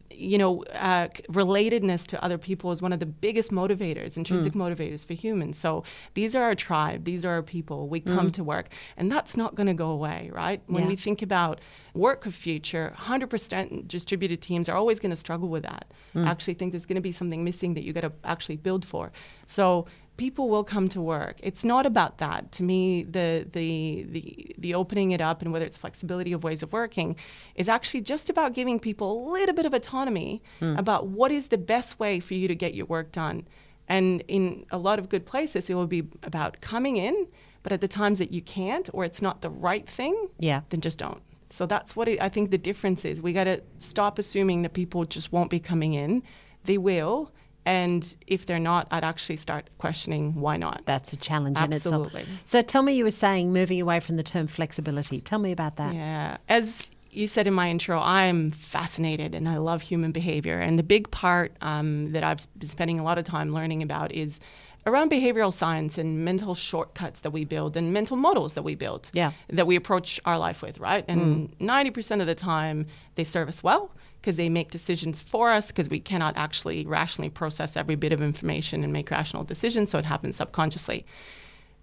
You 0.09 0.39
know, 0.39 0.63
uh, 0.73 1.09
relatedness 1.29 2.07
to 2.07 2.23
other 2.23 2.39
people 2.39 2.71
is 2.71 2.81
one 2.81 2.91
of 2.91 2.99
the 2.99 3.05
biggest 3.05 3.51
motivators, 3.51 4.17
intrinsic 4.17 4.53
mm. 4.53 4.61
motivators 4.61 5.05
for 5.05 5.13
humans. 5.13 5.55
So 5.55 5.83
these 6.15 6.35
are 6.35 6.41
our 6.41 6.55
tribe, 6.55 7.05
these 7.05 7.23
are 7.23 7.29
our 7.29 7.43
people. 7.43 7.87
We 7.87 7.99
come 7.99 8.29
mm. 8.29 8.33
to 8.33 8.43
work, 8.43 8.69
and 8.97 9.11
that's 9.11 9.37
not 9.37 9.53
going 9.53 9.67
to 9.67 9.75
go 9.75 9.91
away, 9.91 10.31
right? 10.33 10.61
When 10.65 10.83
Yeah. 10.83 10.89
we 10.89 10.95
think 10.95 11.21
about 11.21 11.61
work 11.93 12.25
of 12.25 12.33
future, 12.33 12.91
100% 12.97 13.87
distributed 13.87 14.41
teams 14.41 14.67
are 14.67 14.75
always 14.75 14.99
going 14.99 15.11
to 15.11 15.15
struggle 15.15 15.47
with 15.49 15.61
that. 15.61 15.93
Mm. 16.15 16.25
I 16.25 16.31
actually 16.31 16.55
think 16.55 16.71
there's 16.71 16.87
going 16.87 16.95
to 16.95 17.01
be 17.01 17.11
something 17.11 17.43
missing 17.43 17.75
that 17.75 17.83
you 17.83 17.93
got 17.93 18.01
to 18.01 18.13
actually 18.23 18.57
build 18.57 18.85
for. 18.85 19.11
So 19.45 19.85
people 20.17 20.49
will 20.49 20.63
come 20.63 20.87
to 20.89 21.01
work. 21.01 21.37
It's 21.41 21.65
not 21.65 21.85
about 21.85 22.19
that. 22.19 22.51
To 22.53 22.63
me, 22.63 23.03
the 23.03 23.47
the 23.51 24.05
the 24.09 24.55
the 24.57 24.73
opening 24.73 25.11
it 25.11 25.21
up 25.21 25.41
and 25.41 25.51
whether 25.51 25.65
it's 25.65 25.77
flexibility 25.77 26.33
of 26.33 26.43
ways 26.43 26.61
of 26.63 26.71
working 26.71 27.15
is 27.55 27.67
actually 27.67 28.01
just 28.01 28.29
about 28.29 28.53
giving 28.53 28.79
people 28.79 29.07
a 29.11 29.17
little 29.31 29.55
bit 29.55 29.65
of 29.65 29.73
autonomy 29.73 30.41
hmm. 30.59 30.75
about 30.77 31.07
what 31.07 31.31
is 31.31 31.47
the 31.47 31.57
best 31.57 31.99
way 31.99 32.19
for 32.19 32.33
you 32.35 32.47
to 32.47 32.55
get 32.55 32.73
your 32.73 32.85
work 32.85 33.11
done. 33.11 33.47
And 33.87 34.23
in 34.27 34.65
a 34.71 34.77
lot 34.77 34.99
of 34.99 35.09
good 35.09 35.25
places, 35.25 35.69
it 35.69 35.73
will 35.73 35.87
be 35.87 36.07
about 36.23 36.61
coming 36.61 36.95
in, 36.97 37.27
but 37.63 37.71
at 37.71 37.81
the 37.81 37.87
times 37.87 38.19
that 38.19 38.31
you 38.31 38.41
can't 38.41 38.89
or 38.93 39.03
it's 39.03 39.21
not 39.21 39.41
the 39.41 39.49
right 39.49 39.87
thing, 39.87 40.29
Yeah. 40.39 40.61
then 40.69 40.79
just 40.79 40.99
don't. 40.99 41.21
So 41.49 41.65
that's 41.65 41.95
what 41.95 42.07
it, 42.07 42.21
I 42.21 42.29
think 42.29 42.49
the 42.49 42.57
difference 42.57 43.05
is. 43.05 43.21
We 43.21 43.33
got 43.33 43.43
to 43.43 43.61
stop 43.77 44.17
assuming 44.17 44.63
that 44.63 44.73
people 44.73 45.05
just 45.05 45.31
won't 45.31 45.49
be 45.49 45.59
coming 45.59 45.93
in. 45.93 46.23
They 46.63 46.77
will. 46.77 47.31
And 47.65 48.15
if 48.27 48.45
they're 48.45 48.59
not, 48.59 48.87
I'd 48.91 49.03
actually 49.03 49.37
start 49.37 49.69
questioning 49.77 50.35
why 50.35 50.57
not. 50.57 50.81
That's 50.85 51.13
a 51.13 51.17
challenge 51.17 51.57
in 51.57 51.71
itself. 51.71 52.07
Absolutely. 52.07 52.25
So 52.43 52.61
tell 52.61 52.81
me, 52.81 52.93
you 52.93 53.03
were 53.03 53.09
saying 53.09 53.53
moving 53.53 53.79
away 53.81 53.99
from 53.99 54.17
the 54.17 54.23
term 54.23 54.47
flexibility. 54.47 55.21
Tell 55.21 55.39
me 55.39 55.51
about 55.51 55.77
that. 55.77 55.95
Yeah. 55.95 56.37
As 56.49 56.91
you 57.11 57.27
said 57.27 57.47
in 57.47 57.53
my 57.53 57.69
intro, 57.69 57.99
I'm 57.99 58.49
fascinated 58.49 59.35
and 59.35 59.47
I 59.47 59.57
love 59.57 59.81
human 59.81 60.11
behavior. 60.11 60.57
And 60.59 60.77
the 60.77 60.83
big 60.83 61.09
part 61.11 61.55
um, 61.61 62.11
that 62.11 62.23
I've 62.23 62.45
been 62.57 62.67
spending 62.69 62.99
a 62.99 63.03
lot 63.03 63.17
of 63.17 63.23
time 63.23 63.51
learning 63.51 63.83
about 63.83 64.11
is 64.11 64.39
around 64.85 65.09
behavioral 65.09 65.53
science 65.53 65.97
and 65.97 66.25
mental 66.25 66.55
shortcuts 66.55 67.21
that 67.21 67.31
we 67.31 67.45
build 67.45 67.77
and 67.77 67.93
mental 67.93 68.17
models 68.17 68.55
that 68.55 68.63
we 68.63 68.75
build 68.75 69.09
Yeah. 69.13 69.31
that 69.49 69.65
we 69.65 69.77
approach 69.77 70.19
our 70.25 70.37
life 70.37 70.61
with, 70.61 70.79
right? 70.79 71.05
And 71.07 71.57
90% 71.59 72.19
of 72.19 72.27
the 72.27 72.35
time, 72.35 72.87
they 73.15 73.23
serve 73.23 73.47
us 73.47 73.63
well 73.63 73.91
because 74.23 74.37
they 74.37 74.47
make 74.47 74.71
decisions 74.71 75.19
for 75.19 75.51
us 75.51 75.67
because 75.67 75.89
we 75.89 75.99
cannot 75.99 76.33
actually 76.37 76.85
rationally 76.85 77.29
process 77.29 77.75
every 77.75 77.95
bit 77.95 78.13
of 78.13 78.21
information 78.21 78.81
and 78.81 78.93
make 78.93 79.11
rational 79.11 79.43
decisions, 79.43 79.91
so 79.91 79.99
it 79.99 80.05
happens 80.05 80.37
subconsciously. 80.37 81.05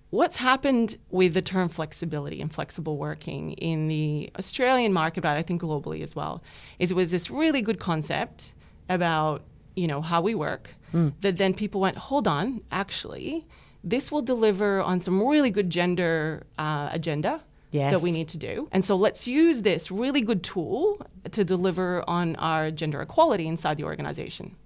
What's 0.09 0.37
happened 0.37 0.97
with 1.11 1.35
the 1.35 1.42
term 1.42 1.68
flexibility 1.68 2.40
and 2.40 2.50
flexible 2.52 2.97
working 2.97 3.52
in 3.52 3.88
the 3.88 4.30
Australian 4.38 4.94
market, 4.94 5.20
but 5.20 5.37
I 5.37 5.42
think 5.42 5.61
globally 5.61 6.02
as 6.02 6.16
well, 6.16 6.42
is 6.78 6.90
it 6.90 6.94
was 6.94 7.11
this 7.11 7.30
really 7.30 7.61
good 7.61 7.78
concept 7.78 8.54
about 8.88 9.42
you 9.76 9.87
know 9.87 10.00
how 10.00 10.23
we 10.23 10.35
work 10.35 10.75
that 11.20 11.37
then 11.37 11.54
people 11.54 11.80
went, 11.80 11.97
hold 11.97 12.26
on, 12.26 12.62
actually, 12.73 13.47
this 13.85 14.11
will 14.11 14.23
deliver 14.23 14.80
on 14.82 14.99
some 14.99 15.23
really 15.23 15.50
good 15.50 15.70
gender 15.70 16.47
uh, 16.59 16.88
agenda 16.90 17.42
Yes. 17.72 17.92
that 17.92 18.02
we 18.02 18.10
need 18.10 18.28
to 18.28 18.38
do, 18.38 18.68
and 18.72 18.84
so 18.84 18.96
let's 18.96 19.28
use 19.28 19.62
this 19.62 19.90
really 19.90 20.22
good 20.22 20.42
tool 20.42 21.00
to 21.30 21.44
deliver 21.44 22.02
on 22.08 22.34
our 22.36 22.70
gender 22.70 23.00
equality 23.00 23.46
inside 23.46 23.76
the 23.76 23.84
organization 23.84 24.56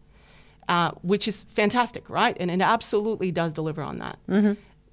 uh, 0.69 0.93
which 1.03 1.29
is 1.29 1.43
fantastic, 1.45 2.09
right? 2.09 2.37
And 2.41 2.51
it 2.51 2.61
absolutely 2.61 3.31
does 3.31 3.53
deliver 3.53 3.83
on 3.83 3.99
that. 3.99 4.19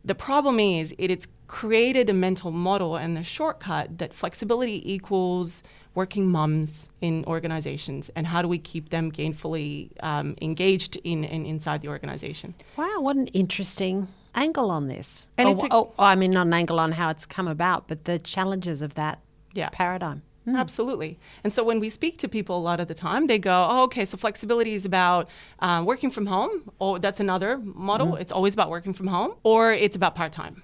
The 0.04 0.16
problem 0.16 0.60
is 0.60 0.96
it, 0.98 1.12
it's 1.12 1.28
created 1.48 2.10
a 2.10 2.14
mental 2.14 2.50
model 2.52 2.96
and 2.96 3.16
the 3.16 3.24
shortcut 3.24 4.00
that 4.00 4.14
flexibility 4.14 4.92
equals 4.92 5.64
working 5.94 6.26
mums 6.26 6.90
in 7.02 7.24
organizations, 7.26 8.10
and 8.16 8.26
how 8.26 8.42
do 8.42 8.48
we 8.48 8.58
keep 8.58 8.90
them 8.90 9.12
gainfully 9.12 9.92
um, 10.02 10.36
engaged 10.42 10.96
in, 11.04 11.24
in 11.26 11.46
inside 11.46 11.82
the 11.82 11.90
organization? 11.90 12.56
Wow, 12.78 13.02
what 13.02 13.18
an 13.18 13.28
interesting 13.28 14.08
angle 14.36 14.72
on 14.72 14.88
this. 14.88 15.26
And 15.38 15.50
oh, 15.50 15.64
a- 15.66 15.68
oh, 15.72 15.94
I 16.00 16.16
mean, 16.16 16.32
not 16.32 16.48
an 16.48 16.54
angle 16.54 16.80
on 16.80 16.94
how 16.94 17.10
it's 17.10 17.26
come 17.26 17.48
about, 17.48 17.88
but 17.88 18.06
the 18.06 18.20
challenges 18.20 18.82
of 18.82 18.94
that 18.96 19.20
Yeah. 19.54 19.70
paradigm. 19.72 20.24
Absolutely. 20.48 21.20
And 21.44 21.54
so 21.54 21.64
when 21.64 21.80
we 21.80 21.90
speak 21.90 22.18
to 22.18 22.28
people 22.28 22.58
a 22.58 22.60
lot 22.60 22.80
of 22.80 22.88
the 22.88 22.96
time, 22.96 23.28
they 23.28 23.38
go, 23.38 23.68
oh, 23.70 23.84
okay, 23.84 24.06
so 24.06 24.18
flexibility 24.18 24.74
is 24.74 24.86
about 24.86 25.30
um, 25.60 25.86
working 25.86 26.10
from 26.10 26.26
home. 26.26 26.72
Or 26.80 26.98
that's 26.98 27.20
another 27.20 27.60
model. 27.64 28.16
It's 28.16 28.32
always 28.32 28.56
about 28.56 28.70
working 28.72 28.94
from 28.94 29.08
home, 29.08 29.36
or 29.44 29.72
it's 29.72 29.96
about 29.96 30.16
part 30.16 30.32
time. 30.32 30.64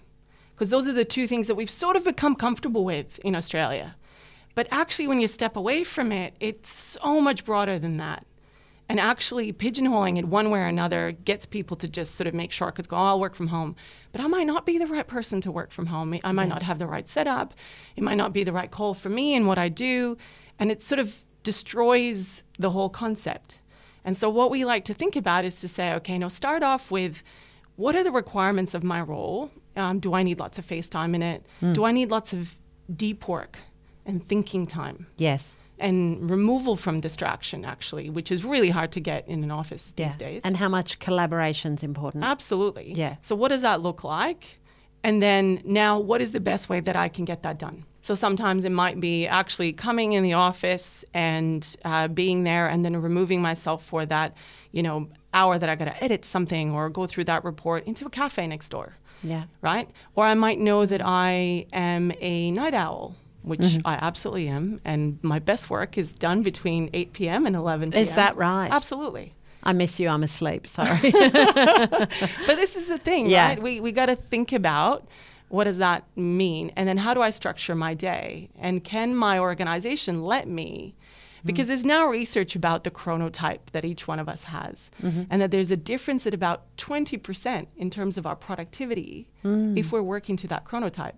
Because 0.55 0.69
those 0.69 0.87
are 0.87 0.93
the 0.93 1.05
two 1.05 1.27
things 1.27 1.45
that 1.45 1.53
we've 1.55 1.69
sort 1.69 1.95
of 1.95 2.03
become 2.03 2.33
comfortable 2.35 2.83
with 2.85 3.19
in 3.19 3.35
Australia. 3.35 3.95
But 4.55 4.67
actually, 4.71 5.07
when 5.07 5.21
you 5.21 5.27
step 5.27 5.55
away 5.55 5.83
from 5.83 6.11
it, 6.11 6.33
it's 6.39 6.71
so 6.71 7.21
much 7.21 7.45
broader 7.45 7.77
than 7.77 7.97
that. 7.97 8.25
And 8.89 8.99
actually, 8.99 9.51
pigeonholing 9.51 10.17
it 10.17 10.25
one 10.25 10.49
way 10.49 10.59
or 10.59 10.67
another 10.67 11.11
gets 11.11 11.45
people 11.45 11.75
to 11.77 11.89
just 11.89 12.15
sort 12.15 12.27
of 12.27 12.33
make 12.33 12.51
shortcuts, 12.51 12.87
go, 12.87 12.95
oh, 12.95 12.99
I'll 12.99 13.19
work 13.19 13.35
from 13.35 13.47
home. 13.47 13.75
But 14.13 14.21
I 14.21 14.27
might 14.27 14.47
not 14.47 14.65
be 14.65 14.77
the 14.77 14.87
right 14.87 15.05
person 15.05 15.41
to 15.41 15.51
work 15.51 15.71
from 15.71 15.87
home. 15.87 16.17
I 16.23 16.31
might 16.31 16.47
not 16.47 16.63
have 16.63 16.79
the 16.79 16.87
right 16.87 17.07
setup. 17.09 17.53
It 17.97 18.03
might 18.03 18.15
not 18.15 18.31
be 18.31 18.45
the 18.45 18.53
right 18.53 18.71
call 18.71 18.93
for 18.93 19.09
me 19.09 19.35
and 19.35 19.45
what 19.45 19.57
I 19.57 19.67
do. 19.67 20.17
And 20.57 20.71
it 20.71 20.81
sort 20.83 20.99
of 20.99 21.25
destroys 21.43 22.43
the 22.57 22.69
whole 22.69 22.89
concept. 22.89 23.59
And 24.05 24.15
so, 24.15 24.29
what 24.29 24.49
we 24.49 24.63
like 24.63 24.85
to 24.85 24.93
think 24.93 25.17
about 25.17 25.43
is 25.43 25.55
to 25.57 25.67
say, 25.67 25.93
okay, 25.95 26.17
now 26.17 26.29
start 26.29 26.63
off 26.63 26.89
with 26.89 27.23
what 27.75 27.93
are 27.95 28.03
the 28.03 28.11
requirements 28.11 28.73
of 28.73 28.83
my 28.83 29.01
role? 29.01 29.51
Um, 29.75 29.99
do 29.99 30.13
I 30.13 30.23
need 30.23 30.39
lots 30.39 30.57
of 30.57 30.65
face 30.65 30.87
time 30.87 31.13
in 31.13 31.21
it? 31.21 31.45
Do 31.73 31.83
I 31.83 31.91
need 31.91 32.09
lots 32.09 32.31
of 32.33 32.57
deep 32.95 33.27
work 33.27 33.59
and 34.05 34.25
thinking 34.25 34.65
time? 34.65 35.07
Yes. 35.17 35.57
And 35.79 36.29
removal 36.29 36.75
from 36.75 36.99
distraction 36.99 37.63
actually 37.65 38.09
which 38.09 38.31
is 38.31 38.43
really 38.43 38.69
hard 38.69 38.91
to 38.91 38.99
get 38.99 39.27
in 39.27 39.43
an 39.43 39.51
office 39.51 39.93
Yeah. 39.97 40.07
these 40.07 40.15
days 40.17 40.41
And 40.43 40.57
how 40.57 40.69
much 40.69 40.99
collaboration 40.99 41.73
is 41.73 41.83
important. 41.83 42.23
absolutely 42.23 42.93
Yeah. 42.93 43.15
so 43.21 43.35
what 43.35 43.49
does 43.49 43.61
that 43.61 43.81
look 43.81 44.03
like 44.03 44.59
and 45.03 45.21
then 45.21 45.61
now 45.63 45.99
what 45.99 46.21
is 46.21 46.31
the 46.31 46.39
best 46.39 46.69
way 46.69 46.79
that 46.79 46.95
i 46.95 47.07
can 47.09 47.25
get 47.25 47.43
that 47.43 47.57
done 47.59 47.85
so 48.01 48.15
sometimes 48.15 48.63
it 48.65 48.71
might 48.71 48.99
be 48.99 49.27
actually 49.27 49.73
coming 49.73 50.13
in 50.13 50.23
the 50.23 50.33
office 50.33 51.03
and 51.13 51.75
uh, 51.83 52.07
being 52.07 52.43
there 52.45 52.67
and 52.67 52.83
then 52.85 52.95
removing 53.01 53.41
myself 53.41 53.83
for 53.85 54.05
that 54.05 54.35
you 54.71 54.81
know 54.81 55.07
hour 55.33 55.59
that 55.59 55.69
i 55.69 55.75
got 55.75 55.85
to 55.85 56.03
edit 56.03 56.25
something 56.25 56.71
or 56.71 56.89
go 56.89 57.05
through 57.05 57.23
that 57.25 57.43
report 57.43 57.85
into 57.85 58.05
a 58.05 58.09
cafe 58.09 58.47
next 58.47 58.69
door 58.69 58.95
yeah. 59.23 59.45
right? 59.63 59.89
Or 60.15 60.23
I 60.25 60.35
might 60.35 60.59
know 60.59 60.85
that 60.85 61.01
I 61.03 61.65
am 61.73 62.11
a 62.21 62.51
night 62.51 62.75
owl, 62.75 63.15
which 63.47 63.61
Mm-hmm. 63.61 63.87
I 63.87 63.95
absolutely 63.95 64.47
am, 64.47 64.79
and 64.85 65.19
my 65.23 65.39
best 65.39 65.69
work 65.69 65.97
is 65.97 66.13
done 66.13 66.41
between 66.43 66.89
8 66.93 67.13
p.m. 67.13 67.45
and 67.45 67.55
11 67.55 67.91
p.m. 67.91 68.01
Is 68.01 68.15
that 68.15 68.35
right? 68.37 68.69
Absolutely. 68.71 69.33
I 69.63 69.73
miss 69.73 69.99
you. 69.99 70.07
I'm 70.07 70.23
asleep. 70.23 70.67
Sorry. 70.67 71.11
But 71.11 72.55
this 72.55 72.75
is 72.75 72.87
the 72.87 72.97
thing, 72.97 73.29
Yeah. 73.29 73.49
right? 73.49 73.61
We, 73.61 73.79
we 73.81 73.91
got 73.91 74.05
to 74.07 74.15
think 74.15 74.53
about 74.53 75.07
what 75.49 75.63
does 75.63 75.77
that 75.77 76.03
mean? 76.15 76.71
And 76.75 76.87
then 76.87 76.97
how 76.97 77.13
do 77.13 77.21
I 77.21 77.29
structure 77.29 77.75
my 77.75 77.93
day? 77.93 78.49
And 78.57 78.83
can 78.83 79.15
my 79.15 79.39
organization 79.39 80.23
let 80.23 80.47
me 80.47 80.95
mm-hmm. 80.95 81.47
Because 81.47 81.67
there's 81.69 81.85
now 81.85 82.07
research 82.07 82.55
about 82.55 82.83
the 82.83 82.91
chronotype 82.91 83.71
that 83.71 83.85
each 83.85 84.07
one 84.07 84.19
of 84.19 84.27
us 84.27 84.45
has, 84.45 84.91
mm-hmm. 85.01 85.23
and 85.29 85.41
that 85.41 85.51
there's 85.51 85.71
a 85.71 85.77
difference 85.77 86.27
at 86.27 86.33
about 86.33 86.75
20% 86.77 87.67
in 87.77 87.89
terms 87.89 88.17
of 88.17 88.25
our 88.25 88.35
productivity 88.35 89.29
mm. 89.45 89.77
if 89.77 89.91
we're 89.91 90.01
working 90.01 90.35
to 90.37 90.47
that 90.47 90.65
chronotype. 90.65 91.13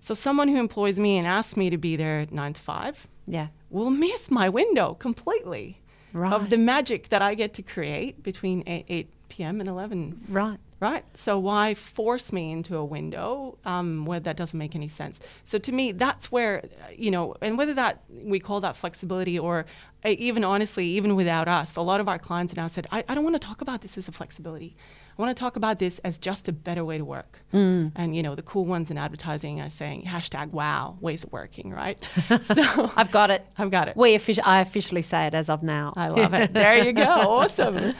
So, 0.00 0.12
someone 0.14 0.48
who 0.48 0.56
employs 0.58 1.00
me 1.00 1.16
and 1.16 1.26
asks 1.26 1.56
me 1.56 1.70
to 1.70 1.78
be 1.78 1.96
there 1.96 2.20
at 2.20 2.32
nine 2.32 2.52
to 2.52 2.60
five 2.60 3.06
Yeah. 3.26 3.48
will 3.70 3.90
miss 3.90 4.30
my 4.30 4.48
window 4.48 4.94
completely 4.94 5.80
Right. 6.12 6.32
of 6.32 6.50
the 6.50 6.58
magic 6.58 7.08
that 7.08 7.22
I 7.22 7.34
get 7.34 7.54
to 7.54 7.62
create 7.62 8.22
between 8.22 8.62
8, 8.66 8.84
8 8.88 9.08
p.m. 9.30 9.60
and 9.60 9.68
11 9.68 10.20
Right. 10.28 10.58
Right. 10.80 11.04
So 11.14 11.38
why 11.38 11.72
force 11.74 12.30
me 12.30 12.52
into 12.52 12.76
a 12.76 12.84
window 12.84 13.56
um, 13.64 14.04
where 14.04 14.20
that 14.20 14.36
doesn't 14.36 14.58
make 14.58 14.74
any 14.76 14.88
sense? 14.88 15.18
So 15.42 15.58
to 15.58 15.72
me, 15.72 15.92
that's 15.92 16.30
where 16.30 16.62
you 16.94 17.10
know, 17.10 17.34
and 17.40 17.56
whether 17.56 17.72
that 17.74 18.02
we 18.10 18.38
call 18.38 18.60
that 18.60 18.76
flexibility 18.76 19.38
or 19.38 19.64
uh, 20.04 20.10
even 20.10 20.44
honestly, 20.44 20.86
even 20.86 21.16
without 21.16 21.48
us, 21.48 21.76
a 21.76 21.80
lot 21.80 22.00
of 22.00 22.08
our 22.08 22.18
clients 22.18 22.54
now 22.54 22.66
said, 22.66 22.86
I, 22.92 23.02
I 23.08 23.14
don't 23.14 23.24
want 23.24 23.34
to 23.40 23.44
talk 23.48 23.62
about 23.62 23.80
this 23.80 23.96
as 23.96 24.08
a 24.08 24.12
flexibility. 24.12 24.76
I 25.16 25.22
want 25.22 25.34
to 25.36 25.40
talk 25.40 25.54
about 25.56 25.78
this 25.78 26.00
as 26.00 26.18
just 26.18 26.48
a 26.48 26.52
better 26.52 26.84
way 26.84 26.98
to 26.98 27.04
work. 27.04 27.38
Mm. 27.52 27.92
And 27.94 28.16
you 28.16 28.22
know, 28.22 28.34
the 28.34 28.42
cool 28.42 28.64
ones 28.64 28.90
in 28.90 28.98
advertising 28.98 29.60
are 29.60 29.68
saying 29.70 30.02
hashtag 30.04 30.50
Wow 30.50 30.98
ways 31.00 31.22
of 31.24 31.32
working. 31.32 31.70
Right. 31.70 31.98
so 32.44 32.90
I've 32.96 33.10
got 33.12 33.30
it. 33.30 33.46
I've 33.56 33.70
got 33.70 33.86
it. 33.88 33.96
We 33.96 34.16
offici- 34.16 34.40
I 34.44 34.60
officially 34.60 35.02
say 35.02 35.26
it 35.26 35.34
as 35.34 35.48
of 35.48 35.62
now. 35.62 35.92
I 35.96 36.08
love 36.08 36.34
it. 36.34 36.52
There 36.52 36.76
you 36.84 36.92
go. 36.92 37.04
Awesome. 37.44 37.94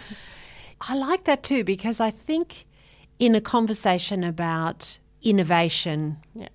I 0.80 0.97
like 0.97 1.25
that 1.25 1.42
too 1.42 1.62
because 1.64 2.00
I 2.00 2.11
think 2.11 2.66
in 3.18 3.35
a 3.35 3.40
conversation 3.40 4.25
about 4.25 4.99
innovation, 5.23 6.18
Yeah. 6.35 6.49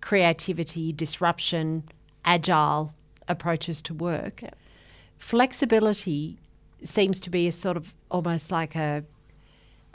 creativity, 0.00 0.92
disruption, 0.92 1.84
agile 2.24 2.94
approaches 3.28 3.80
to 3.82 3.94
work, 3.94 4.42
Yeah. 4.42 4.50
flexibility 5.18 6.38
seems 6.82 7.20
to 7.20 7.30
be 7.30 7.46
a 7.46 7.52
sort 7.52 7.76
of 7.76 7.94
almost 8.10 8.50
like 8.50 8.74
a, 8.74 9.04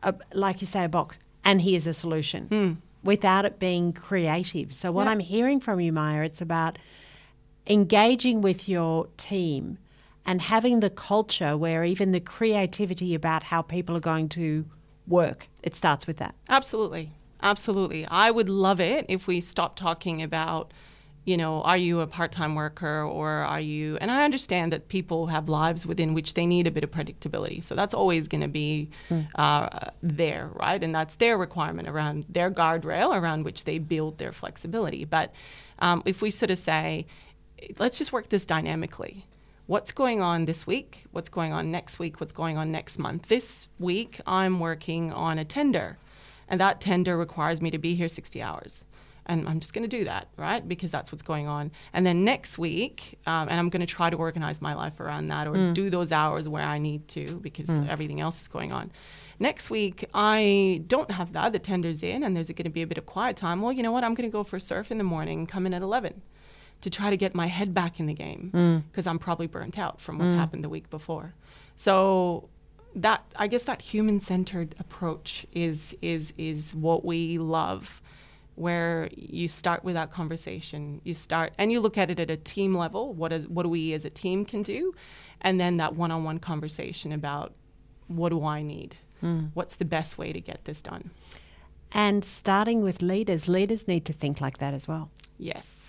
a 0.06 0.16
like 0.34 0.62
you 0.62 0.68
say, 0.68 0.86
a 0.86 0.90
box. 0.90 1.20
And 1.44 1.62
here's 1.62 1.86
a 1.88 1.94
solution 1.94 2.48
hmm. 2.48 2.72
without 3.04 3.46
it 3.46 3.60
being 3.60 3.94
creative. 3.94 4.74
So 4.74 4.92
what 4.92 5.06
Yeah. 5.06 5.12
I'm 5.12 5.20
hearing 5.20 5.60
from 5.60 5.80
you, 5.80 5.92
Maja, 5.92 6.22
it's 6.22 6.42
about 6.42 6.80
engaging 7.68 8.42
with 8.42 8.70
your 8.70 9.08
team 9.18 9.78
and 10.26 10.42
having 10.42 10.80
the 10.80 10.90
culture 10.90 11.56
where 11.58 11.84
even 11.84 12.12
the 12.12 12.20
creativity 12.20 13.14
about 13.14 13.44
how 13.44 13.62
people 13.62 13.96
are 13.96 14.02
going 14.02 14.30
to 14.30 14.66
work, 15.08 15.48
it 15.62 15.76
starts 15.76 16.08
with 16.08 16.18
that. 16.18 16.36
Absolutely. 16.50 17.12
Absolutely. 17.42 18.08
I 18.08 18.32
would 18.32 18.50
love 18.50 18.80
it 18.80 19.06
if 19.08 19.28
we 19.28 19.40
stopped 19.42 19.78
talking 19.78 20.24
about, 20.24 20.74
you 21.26 21.38
know, 21.38 21.64
are 21.64 21.78
you 21.78 22.02
a 22.02 22.08
part 22.08 22.32
time 22.32 22.54
worker 22.54 23.02
or 23.02 23.30
are 23.30 23.60
you, 23.60 23.98
and 24.00 24.12
I 24.12 24.24
understand 24.24 24.72
that 24.72 24.88
people 24.88 25.26
have 25.28 25.50
lives 25.50 25.86
within 25.86 26.14
which 26.14 26.36
they 26.36 26.46
need 26.46 26.68
a 26.68 26.72
bit 26.72 26.84
of 26.84 26.92
predictability. 26.92 27.64
So 27.64 27.74
that's 27.74 27.96
always 27.96 28.28
going 28.28 28.42
to 28.42 28.48
be 28.48 28.92
uh, 29.36 29.90
there, 30.04 30.52
right? 30.54 30.82
And 30.82 30.94
that's 30.94 31.16
their 31.16 31.38
requirement 31.38 31.88
around 31.88 32.26
their 32.30 32.52
guardrail 32.52 33.20
around 33.20 33.44
which 33.44 33.64
they 33.64 33.80
build 33.80 34.20
their 34.20 34.32
flexibility. 34.32 35.04
But 35.04 35.34
um, 35.80 36.04
if 36.06 36.22
we 36.22 36.30
sort 36.30 36.52
of 36.52 36.60
say, 36.60 37.08
let's 37.80 37.98
just 37.98 38.14
work 38.14 38.30
this 38.30 38.46
dynamically. 38.46 39.26
What's 39.68 39.92
going 39.92 40.22
on 40.22 40.46
this 40.46 40.68
week? 40.68 41.06
What's 41.12 41.30
going 41.30 41.52
on 41.52 41.72
next 41.72 41.98
week? 41.98 42.20
What's 42.20 42.34
going 42.34 42.56
on 42.56 42.72
next 42.72 43.00
month? 43.00 43.30
This 43.30 43.68
week, 43.80 44.22
I'm 44.28 44.60
working 44.60 45.12
on 45.12 45.40
a 45.40 45.46
tender, 45.46 45.98
and 46.48 46.60
that 46.62 46.80
tender 46.80 47.18
requires 47.18 47.64
me 47.64 47.72
to 47.72 47.80
be 47.80 47.96
here 47.96 48.08
60 48.08 48.44
hours. 48.44 48.84
And 49.28 49.48
I'm 49.48 49.60
just 49.60 49.74
going 49.74 49.88
to 49.88 49.98
do 49.98 50.06
that, 50.06 50.28
right? 50.38 50.68
Because 50.68 50.92
that's 50.92 51.12
what's 51.12 51.24
going 51.24 51.48
on. 51.48 51.72
And 51.94 52.06
then 52.06 52.24
next 52.24 52.58
week, 52.58 53.18
um, 53.26 53.50
and 53.50 53.60
I'm 53.60 53.70
going 53.70 53.82
to 53.82 53.92
try 53.92 54.10
to 54.10 54.18
organize 54.18 54.62
my 54.62 54.76
life 54.76 55.00
around 55.00 55.28
that 55.28 55.48
or 55.48 55.54
mm. 55.54 55.74
do 55.74 55.90
those 55.90 56.12
hours 56.12 56.48
where 56.48 56.64
I 56.64 56.78
need 56.78 57.08
to 57.10 57.38
because 57.38 57.70
mm. 57.70 57.90
everything 57.90 58.22
else 58.22 58.42
is 58.42 58.48
going 58.48 58.72
on. 58.72 58.92
Next 59.40 59.70
week, 59.70 60.06
I 60.14 60.84
don't 60.88 61.12
have 61.12 61.34
that. 61.34 61.52
The 61.54 61.60
tender's 61.60 62.04
in, 62.04 62.24
and 62.24 62.36
there's 62.36 62.50
going 62.50 62.64
to 62.64 62.70
be 62.70 62.84
a 62.84 62.88
bit 62.88 62.98
of 62.98 63.06
quiet 63.06 63.36
time. 63.36 63.62
Well, 63.62 63.74
you 63.74 63.84
know 63.84 63.92
what? 63.92 64.04
I'm 64.04 64.14
going 64.14 64.30
to 64.30 64.32
go 64.32 64.44
for 64.44 64.58
a 64.58 64.62
surf 64.62 64.92
in 64.92 64.98
the 64.98 65.04
morning, 65.04 65.46
come 65.46 65.66
in 65.66 65.74
at 65.74 65.82
11 65.82 66.22
to 66.82 66.90
try 66.90 67.10
to 67.10 67.18
get 67.18 67.34
my 67.34 67.48
head 67.48 67.74
back 67.74 68.00
in 68.00 68.06
the 68.06 68.14
game 68.14 68.52
mm. 68.54 68.84
because 68.92 69.08
I'm 69.08 69.18
probably 69.18 69.48
burnt 69.48 69.80
out 69.80 70.00
from 70.00 70.20
what's 70.20 70.34
happened 70.34 70.64
the 70.64 70.70
week 70.70 70.90
before. 70.90 71.34
So 71.76 72.50
that 72.96 73.24
I 73.36 73.48
guess 73.48 73.64
that 73.64 73.82
human-centered 73.82 74.76
approach 74.80 75.46
is 75.52 75.96
is 76.02 76.34
is 76.38 76.74
what 76.74 77.04
we 77.04 77.38
love 77.38 78.02
where 78.56 79.10
you 79.16 79.48
start 79.48 79.84
with 79.84 79.96
that 79.96 80.12
conversation. 80.12 81.02
You 81.04 81.14
start 81.14 81.54
and 81.58 81.72
you 81.72 81.80
look 81.82 81.98
at 81.98 82.10
it 82.10 82.20
at 82.20 82.30
a 82.30 82.38
team 82.38 82.76
level. 82.76 83.14
What 83.14 83.32
is 83.32 83.48
what 83.48 83.64
do 83.64 83.70
we 83.70 83.94
as 83.94 84.06
a 84.06 84.10
team 84.10 84.46
can 84.46 84.64
do? 84.64 84.94
And 85.42 85.60
then 85.60 85.78
that 85.78 85.96
one-on-one 85.96 86.40
conversation 86.40 87.12
about 87.12 87.54
what 88.08 88.30
do 88.30 88.44
I 88.46 88.62
need? 88.62 88.96
Hmm. 89.20 89.46
What's 89.54 89.76
the 89.76 89.86
best 89.86 90.18
way 90.18 90.32
to 90.34 90.40
get 90.40 90.66
this 90.66 90.82
done? 90.82 91.12
And 91.92 92.24
starting 92.24 92.82
with 92.82 93.02
leaders, 93.02 93.48
leaders 93.48 93.88
need 93.88 94.06
to 94.06 94.14
think 94.14 94.42
like 94.42 94.58
that 94.60 94.74
as 94.74 94.88
well. 94.88 95.12
yes. 95.38 95.82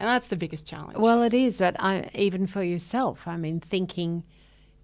And 0.00 0.06
that's 0.06 0.28
the 0.28 0.36
biggest 0.36 0.64
challenge. 0.64 0.96
Well, 0.96 1.24
it 1.24 1.34
is, 1.34 1.58
but 1.58 1.74
I, 1.80 2.08
even 2.14 2.46
for 2.46 2.62
yourself, 2.62 3.26
I 3.26 3.36
mean, 3.36 3.58
thinking 3.58 4.22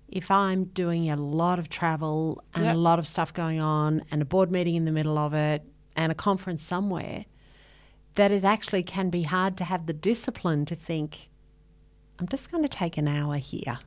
if 0.09 0.29
I'm 0.29 0.65
doing 0.65 1.09
a 1.09 1.15
lot 1.15 1.61
of 1.61 1.69
travel 1.69 2.43
and 2.53 2.65
Yep. 2.65 2.75
a 2.75 2.79
lot 2.79 2.99
of 2.99 3.07
stuff 3.07 3.33
going 3.33 3.61
on 3.61 4.03
and 4.11 4.21
a 4.23 4.25
board 4.25 4.51
meeting 4.51 4.75
in 4.75 4.87
the 4.87 4.91
middle 4.91 5.17
of 5.17 5.33
it 5.33 5.63
and 5.97 6.11
a 6.11 6.15
conference 6.15 6.63
somewhere, 6.63 7.25
that 8.15 8.31
it 8.31 8.45
actually 8.45 8.83
can 8.83 9.11
be 9.11 9.23
hard 9.23 9.57
to 9.57 9.65
have 9.65 9.87
the 9.87 9.93
discipline 9.93 10.65
to 10.67 10.75
think, 10.75 11.29
I'm 12.19 12.29
just 12.29 12.51
going 12.51 12.63
to 12.63 12.69
take 12.69 12.97
an 12.97 13.09
hour 13.09 13.37
here. 13.37 13.79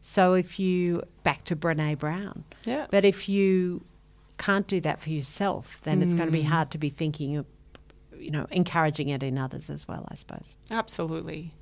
So 0.00 0.34
if 0.34 0.58
you, 0.58 1.02
back 1.24 1.44
to 1.44 1.56
Brene 1.56 1.98
Brown, 1.98 2.44
yeah 2.64 2.86
but 2.90 3.04
if 3.04 3.28
you 3.28 3.84
can't 4.38 4.66
do 4.66 4.80
that 4.80 5.00
for 5.00 5.10
yourself, 5.10 5.80
then 5.82 6.00
it's 6.00 6.14
going 6.14 6.26
to 6.26 6.32
be 6.32 6.44
mm. 6.44 6.46
hard 6.46 6.70
to 6.70 6.78
be 6.78 6.88
thinking 6.88 7.36
of, 7.36 7.46
you 8.16 8.30
know, 8.30 8.46
encouraging 8.50 9.10
it 9.10 9.22
in 9.22 9.36
others 9.36 9.68
as 9.68 9.86
well, 9.86 10.06
I 10.10 10.14
suppose. 10.14 10.54
Absolutely. 10.70 11.52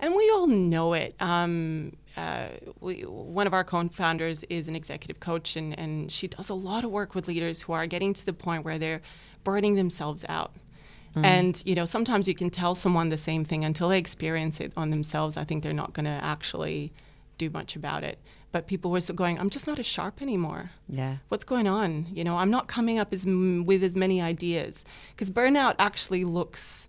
And 0.00 0.14
we 0.14 0.30
all 0.30 0.46
know 0.46 0.92
it. 0.92 1.14
Um, 1.20 1.96
uh, 2.16 2.48
we, 2.80 3.02
one 3.02 3.46
of 3.46 3.52
our 3.54 3.64
co-founders 3.64 4.44
is 4.44 4.68
an 4.68 4.76
executive 4.76 5.20
coach, 5.20 5.56
and, 5.56 5.76
and 5.78 6.10
she 6.12 6.28
does 6.28 6.48
a 6.48 6.54
lot 6.54 6.84
of 6.84 6.90
work 6.90 7.14
with 7.14 7.26
leaders 7.28 7.62
who 7.62 7.72
are 7.72 7.86
getting 7.86 8.12
to 8.14 8.24
the 8.26 8.32
point 8.32 8.64
where 8.64 8.78
they're 8.78 9.02
burning 9.42 9.74
themselves 9.74 10.24
out. 10.28 10.52
And 11.16 11.62
you 11.64 11.76
know, 11.76 11.84
sometimes 11.84 12.26
you 12.26 12.34
can 12.34 12.50
tell 12.50 12.74
someone 12.74 13.08
the 13.08 13.16
same 13.16 13.44
thing 13.44 13.64
until 13.64 13.88
they 13.88 13.98
experience 13.98 14.58
it 14.58 14.72
on 14.76 14.90
themselves. 14.90 15.36
I 15.36 15.44
think 15.44 15.62
they're 15.62 15.72
not 15.72 15.92
going 15.92 16.06
to 16.06 16.10
actually 16.10 16.92
do 17.38 17.50
much 17.50 17.76
about 17.76 18.02
it. 18.02 18.18
But 18.50 18.66
people 18.66 18.90
were 18.90 19.00
so 19.00 19.14
going, 19.14 19.38
"I'm 19.38 19.48
just 19.48 19.68
not 19.68 19.78
as 19.78 19.86
sharp 19.86 20.20
anymore." 20.20 20.70
Yeah. 20.88 21.18
what's 21.28 21.44
going 21.44 21.66
on 21.66 22.06
you 22.12 22.24
know 22.24 22.36
i'm 22.36 22.50
not 22.50 22.66
coming 22.68 22.98
up 22.98 23.12
as 23.12 23.26
m- 23.26 23.64
with 23.64 23.82
as 23.82 23.96
many 23.96 24.20
ideas 24.20 24.84
because 25.12 25.30
burnout 25.30 25.74
actually 25.78 26.24
looks 26.24 26.88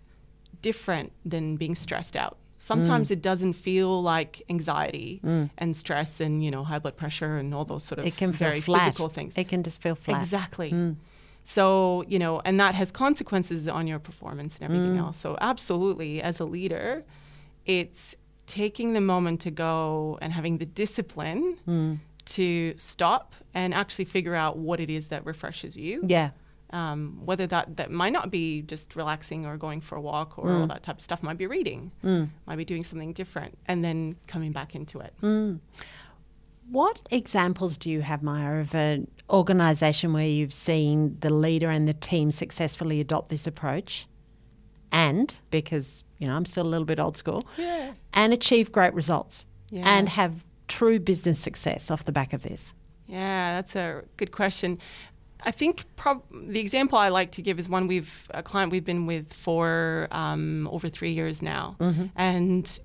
different 0.60 1.12
than 1.24 1.56
being 1.56 1.74
stressed 1.74 2.16
out 2.16 2.36
Mm. 2.56 2.62
sometimes 2.62 3.10
it 3.10 3.22
doesn't 3.22 3.52
feel 3.52 4.02
like 4.02 4.42
anxiety 4.48 5.20
mm. 5.24 5.50
and 5.58 5.76
stress 5.76 6.20
and 6.20 6.44
you 6.44 6.50
know 6.50 6.64
high 6.64 6.78
blood 6.78 6.96
pressure 6.96 7.36
and 7.36 7.54
all 7.54 7.64
those 7.64 7.84
sort 7.84 7.98
of 7.98 8.06
It 8.06 8.16
can 8.16 8.32
feel 8.32 8.48
very 8.48 8.60
flat. 8.60 8.86
physical 8.86 9.08
things 9.08 9.36
It 9.36 9.48
can 9.48 9.62
just 9.62 9.82
feel 9.82 9.94
flat. 9.94 10.22
Exactly. 10.22 10.72
Mm. 10.72 10.96
So, 11.44 12.04
you 12.08 12.18
know, 12.18 12.42
and 12.44 12.58
that 12.58 12.74
has 12.74 12.90
consequences 12.90 13.68
on 13.68 13.86
your 13.86 14.00
performance 14.00 14.56
and 14.56 14.64
everything 14.64 14.98
else. 14.98 15.16
So, 15.16 15.38
absolutely, 15.40 16.20
as 16.20 16.40
a 16.40 16.44
leader, 16.44 17.04
it's 17.64 18.16
taking 18.46 18.94
the 18.94 19.00
moment 19.00 19.42
to 19.42 19.52
go 19.52 20.18
and 20.20 20.32
having 20.32 20.58
the 20.58 20.66
discipline 20.66 22.00
to 22.24 22.74
stop 22.76 23.34
and 23.54 23.72
actually 23.74 24.06
figure 24.06 24.34
out 24.34 24.58
what 24.58 24.80
it 24.80 24.90
is 24.90 25.06
that 25.08 25.24
refreshes 25.24 25.76
you. 25.76 26.02
Yeah. 26.04 26.30
Um, 26.70 27.20
whether 27.24 27.46
that, 27.46 27.76
that 27.76 27.92
might 27.92 28.12
not 28.12 28.30
be 28.30 28.62
just 28.62 28.96
relaxing 28.96 29.46
or 29.46 29.56
going 29.56 29.80
for 29.80 29.94
a 29.94 30.00
walk 30.00 30.36
or 30.36 30.50
all 30.50 30.66
mm. 30.66 30.68
that 30.68 30.82
type 30.82 30.96
of 30.96 31.02
stuff, 31.02 31.22
might 31.22 31.38
be 31.38 31.46
reading, 31.46 31.92
mm. 32.02 32.28
might 32.44 32.56
be 32.56 32.64
doing 32.64 32.82
something 32.82 33.12
different, 33.12 33.56
and 33.66 33.84
then 33.84 34.16
coming 34.26 34.50
back 34.50 34.74
into 34.74 34.98
it. 34.98 35.14
Mm. 35.22 35.60
What 36.68 37.00
examples 37.12 37.76
do 37.76 37.88
you 37.88 38.00
have, 38.00 38.20
Maja, 38.24 38.56
of 38.60 38.74
an 38.74 39.06
organisation 39.30 40.12
where 40.12 40.26
you've 40.26 40.52
seen 40.52 41.16
the 41.20 41.32
leader 41.32 41.70
and 41.70 41.86
the 41.86 41.94
team 41.94 42.32
successfully 42.32 43.00
adopt 43.00 43.28
this 43.28 43.46
approach 43.46 44.08
and, 44.90 45.38
because, 45.52 46.02
you 46.18 46.26
know, 46.26 46.34
I'm 46.34 46.44
still 46.44 46.66
a 46.66 46.68
little 46.68 46.84
bit 46.84 46.98
old 46.98 47.16
school, 47.16 47.46
Yeah. 47.56 47.92
and 48.12 48.32
achieve 48.32 48.72
great 48.72 48.92
results 48.94 49.46
Yeah. 49.70 49.88
and 49.88 50.08
have 50.08 50.44
true 50.66 50.98
business 50.98 51.38
success 51.38 51.92
off 51.92 52.04
the 52.04 52.12
back 52.12 52.32
of 52.32 52.42
this? 52.42 52.74
Yeah, 53.06 53.54
that's 53.54 53.76
a 53.76 54.02
good 54.16 54.32
question. 54.32 54.80
I 55.42 55.50
think 55.50 55.84
prob- 55.96 56.22
the 56.32 56.60
example 56.60 56.98
I 56.98 57.08
like 57.10 57.32
to 57.32 57.42
give 57.42 57.58
is 57.58 57.68
one 57.68 57.86
we've 57.86 58.28
a 58.32 58.42
client 58.42 58.72
we've 58.72 58.84
been 58.84 59.06
with 59.06 59.32
for 59.32 60.08
um, 60.10 60.66
over 60.72 60.88
three 60.88 61.12
years 61.12 61.42
now, 61.42 61.76
and 62.16 62.78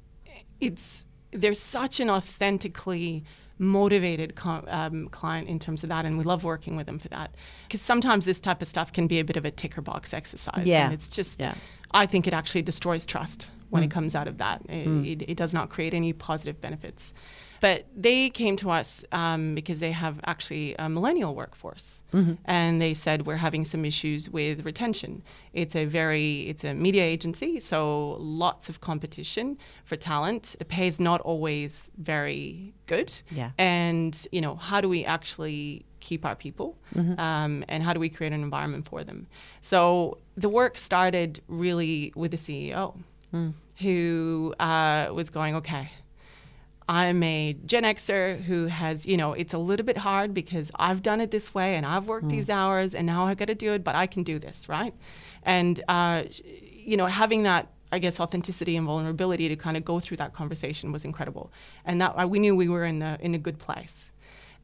it's 0.60 1.06
there's 1.32 1.60
such 1.60 2.00
an 2.00 2.10
authentically 2.10 3.24
motivated 3.58 4.36
co- 4.36 4.64
um, 4.68 5.08
client 5.10 5.48
in 5.48 5.60
terms 5.60 5.84
of 5.84 5.90
that, 5.90 6.04
and 6.06 6.18
we 6.18 6.24
love 6.24 6.44
working 6.44 6.76
with 6.76 6.88
them 6.88 7.00
for 7.00 7.08
that. 7.10 7.36
Because 7.68 7.82
sometimes 7.82 8.26
this 8.26 8.40
type 8.40 8.62
of 8.62 8.68
stuff 8.68 8.92
can 8.92 9.08
be 9.08 9.20
a 9.20 9.24
bit 9.24 9.38
of 9.38 9.46
a 9.46 9.52
ticker 9.52 9.82
box 9.82 10.14
exercise. 10.14 10.66
Yeah. 10.66 10.86
and 10.86 10.94
it's 10.94 11.08
just 11.08 11.40
Yeah. 11.40 11.54
I 11.92 12.06
think 12.06 12.28
it 12.28 12.34
actually 12.34 12.64
destroys 12.64 13.06
trust 13.06 13.50
when 13.70 13.84
it 13.84 13.92
comes 13.92 14.16
out 14.16 14.28
of 14.28 14.38
that. 14.40 14.62
It, 14.68 14.88
it, 15.06 15.30
it 15.30 15.38
does 15.38 15.54
not 15.54 15.70
create 15.70 15.94
any 15.94 16.12
positive 16.12 16.60
benefits. 16.60 17.14
But 17.62 17.86
they 17.96 18.30
came 18.32 18.56
to 18.58 18.72
us 18.72 19.06
um, 19.12 19.54
because 19.56 19.80
they 19.80 19.92
have 19.92 20.20
actually 20.26 20.76
a 20.80 20.90
millennial 20.90 21.36
workforce, 21.36 22.02
and 22.46 22.82
they 22.82 22.94
said 22.96 23.26
we're 23.28 23.36
having 23.50 23.64
some 23.66 23.86
issues 23.86 24.30
with 24.30 24.66
retention. 24.66 25.22
It's 25.54 25.76
a 25.76 25.86
very 25.86 26.42
it's 26.52 26.64
a 26.64 26.74
media 26.74 27.04
agency, 27.04 27.60
so 27.60 28.18
lots 28.20 28.68
of 28.68 28.82
competition 28.82 29.58
for 29.86 29.96
talent. 29.96 30.56
The 30.60 30.66
pay 30.66 30.88
is 30.88 31.00
not 31.00 31.22
always 31.22 31.90
very 31.98 32.74
good, 32.88 33.10
Yeah. 33.30 33.52
and 33.60 34.14
you 34.32 34.42
know 34.42 34.56
how 34.56 34.82
do 34.82 34.90
we 34.90 35.06
actually 35.06 35.86
keep 36.00 36.26
our 36.26 36.36
people, 36.36 36.70
um, 37.20 37.64
and 37.68 37.84
how 37.84 37.94
do 37.94 38.00
we 38.00 38.10
create 38.10 38.34
an 38.34 38.42
environment 38.42 38.86
for 38.88 39.04
them? 39.04 39.28
So 39.62 40.18
the 40.36 40.50
work 40.50 40.78
started 40.80 41.42
really 41.48 42.12
with 42.16 42.32
the 42.32 42.38
CEO, 42.38 42.96
who 43.80 44.54
uh, 44.60 45.10
was 45.14 45.30
going 45.30 45.56
okay. 45.56 45.90
I'm 46.88 47.24
a 47.24 47.56
Gen 47.66 47.84
Xer 47.84 48.42
who 48.42 48.68
has, 48.68 49.06
you 49.06 49.16
know, 49.16 49.34
it's 49.34 49.54
a 49.54 49.58
little 49.58 49.86
bit 49.86 49.98
hard 49.98 50.34
because 50.34 50.72
I've 50.76 51.02
done 51.02 51.22
it 51.22 51.32
this 51.32 51.54
way 51.54 51.76
and 51.76 51.86
I've 51.86 52.08
worked 52.08 52.30
these 52.30 52.50
hours 52.50 52.94
and 52.96 53.06
now 53.06 53.28
I've 53.28 53.38
got 53.38 53.48
to 53.48 53.56
do 53.56 53.74
it, 53.74 53.84
but 53.84 53.96
I 53.96 54.08
can 54.08 54.24
do 54.24 54.40
this, 54.40 54.68
right? 54.68 54.94
And, 55.44 55.82
uh, 55.88 56.24
you 56.44 56.98
know, 56.98 57.06
having 57.06 57.44
that, 57.44 57.68
I 57.92 58.00
guess, 58.00 58.20
authenticity 58.20 58.76
and 58.76 58.86
vulnerability 58.86 59.48
to 59.50 59.56
kind 59.56 59.78
of 59.78 59.86
go 59.86 60.00
through 60.00 60.18
that 60.18 60.34
conversation 60.34 60.92
was 60.92 61.06
incredible. 61.06 61.52
And 61.86 62.02
that 62.02 62.30
we 62.30 62.40
knew 62.40 62.56
we 62.56 62.68
were 62.68 62.86
in 62.86 63.02
a, 63.02 63.18
in 63.22 63.36
a 63.36 63.38
good 63.38 63.58
place. 63.58 64.12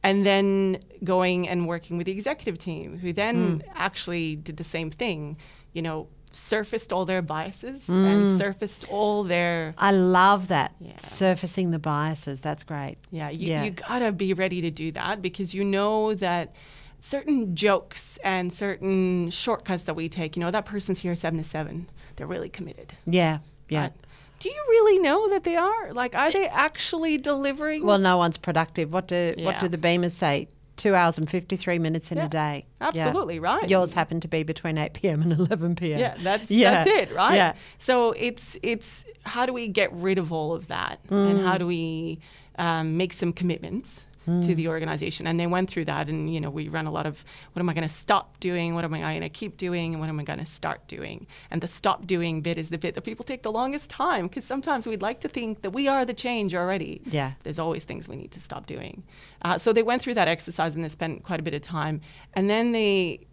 And 0.02 0.26
then 0.26 0.82
going 1.02 1.48
and 1.48 1.66
working 1.66 1.96
with 1.96 2.06
the 2.06 2.12
executive 2.12 2.58
team, 2.58 2.98
who 2.98 3.12
then 3.12 3.62
actually 3.74 4.36
did 4.36 4.56
the 4.56 4.64
same 4.64 4.90
thing, 4.90 5.36
you 5.72 5.82
know, 5.82 6.08
surfaced 6.32 6.92
all 6.92 7.04
their 7.04 7.22
biases 7.22 7.88
mm. 7.88 7.94
and 7.94 8.38
surfaced 8.38 8.90
all 8.90 9.24
their 9.24 9.74
I 9.78 9.92
love 9.92 10.48
that. 10.48 10.74
Yeah. 10.80 10.96
Surfacing 10.98 11.70
the 11.70 11.78
biases. 11.78 12.40
That's 12.40 12.64
great. 12.64 12.96
Yeah, 13.10 13.30
you, 13.30 13.48
Yeah. 13.48 13.64
you 13.64 13.70
gotta 13.70 14.12
be 14.12 14.34
ready 14.34 14.60
to 14.60 14.70
do 14.70 14.92
that 14.92 15.22
because 15.22 15.54
you 15.54 15.64
know 15.64 16.14
that 16.14 16.54
certain 17.00 17.54
jokes 17.54 18.18
and 18.24 18.52
certain 18.52 19.30
shortcuts 19.30 19.84
that 19.84 19.94
we 19.94 20.08
take, 20.08 20.36
you 20.36 20.40
know, 20.40 20.50
that 20.50 20.66
person's 20.66 20.98
here 21.00 21.14
seven 21.14 21.38
to 21.38 21.44
seven, 21.44 21.88
they're 22.16 22.26
really 22.26 22.48
committed. 22.48 22.94
Yeah. 23.06 23.38
Yeah. 23.68 23.88
But 23.88 23.94
do 24.40 24.48
you 24.48 24.64
really 24.68 24.98
know 25.00 25.28
that 25.30 25.44
they 25.44 25.56
are? 25.56 25.92
Like, 25.92 26.14
are 26.14 26.30
they 26.30 26.46
actually 26.48 27.16
delivering? 27.16 27.84
Well, 27.84 27.98
no 27.98 28.18
one's 28.18 28.38
productive. 28.38 28.92
What 28.92 29.08
do 29.08 29.34
what 29.38 29.58
do 29.58 29.68
the 29.68 29.78
Beamers 29.78 30.12
say? 30.12 30.48
Two 30.78 30.94
hours 30.94 31.18
and 31.18 31.28
fifty 31.28 31.56
three 31.56 31.78
minutes 31.78 32.10
in 32.10 32.16
Yeah. 32.18 32.24
a 32.24 32.28
day. 32.28 32.66
Yeah. 32.80 32.86
Absolutely, 32.88 33.38
right. 33.40 33.68
Yours 33.68 33.92
happened 33.92 34.22
to 34.22 34.28
be 34.28 34.42
between 34.44 34.78
eight 34.78 34.94
p.m. 34.94 35.20
and 35.22 35.32
eleven 35.32 35.74
p.m. 35.76 35.98
Yeah, 36.00 36.16
that's 36.18 36.50
Yeah. 36.50 36.84
that's 36.84 36.88
it, 37.10 37.14
right? 37.14 37.34
Yeah. 37.34 37.54
So 37.78 38.12
it's 38.12 38.56
it's 38.62 39.04
how 39.24 39.44
do 39.44 39.52
we 39.52 39.68
get 39.68 39.92
rid 39.92 40.16
of 40.18 40.32
all 40.32 40.54
of 40.54 40.68
that, 40.68 41.00
and 41.10 41.40
Mm. 41.40 41.44
how 41.44 41.58
do 41.58 41.66
we 41.66 42.18
um, 42.58 42.96
make 42.96 43.12
some 43.12 43.32
commitments 43.32 44.06
Mm. 44.28 44.46
to 44.46 44.54
the 44.54 44.68
organization? 44.68 45.26
And 45.26 45.38
they 45.40 45.46
went 45.46 45.70
through 45.70 45.86
that, 45.86 46.08
and 46.08 46.32
you 46.32 46.40
know, 46.40 46.50
we 46.50 46.68
run 46.68 46.86
a 46.86 46.90
lot 46.90 47.06
of 47.06 47.24
what 47.52 47.60
am 47.60 47.68
I 47.68 47.74
going 47.74 47.86
to 47.86 47.92
stop 47.92 48.38
doing? 48.40 48.74
What 48.74 48.84
am 48.84 48.94
I 48.94 48.98
going 48.98 49.22
to 49.22 49.28
keep 49.28 49.56
doing? 49.56 49.94
And 49.94 50.00
what 50.00 50.08
am 50.08 50.20
I 50.20 50.24
going 50.24 50.38
to 50.38 50.44
start 50.44 50.86
doing? 50.88 51.26
And 51.50 51.60
the 51.60 51.68
stop 51.68 52.06
doing 52.06 52.40
bit 52.40 52.58
is 52.58 52.70
the 52.70 52.78
bit 52.78 52.94
that 52.94 53.02
people 53.02 53.24
take 53.24 53.42
the 53.42 53.52
longest 53.52 53.90
time 53.90 54.28
because 54.28 54.44
sometimes 54.44 54.86
we'd 54.86 55.02
like 55.02 55.20
to 55.20 55.28
think 55.28 55.62
that 55.62 55.70
we 55.70 55.88
are 55.88 56.04
the 56.04 56.14
change 56.14 56.54
already. 56.54 57.00
Yeah. 57.06 57.32
There's 57.42 57.58
always 57.58 57.84
things 57.84 58.08
we 58.08 58.16
need 58.16 58.32
to 58.32 58.40
stop 58.40 58.66
doing. 58.66 59.02
Uh, 59.42 59.58
so 59.58 59.72
they 59.72 59.82
went 59.82 60.02
through 60.02 60.14
that 60.14 60.28
exercise 60.28 60.74
and 60.74 60.84
they 60.84 60.88
spent 60.88 61.24
quite 61.24 61.40
a 61.40 61.42
bit 61.42 61.54
of 61.54 61.62
time, 61.62 62.00
and 62.34 62.48
then 62.50 62.72
they 62.72 63.26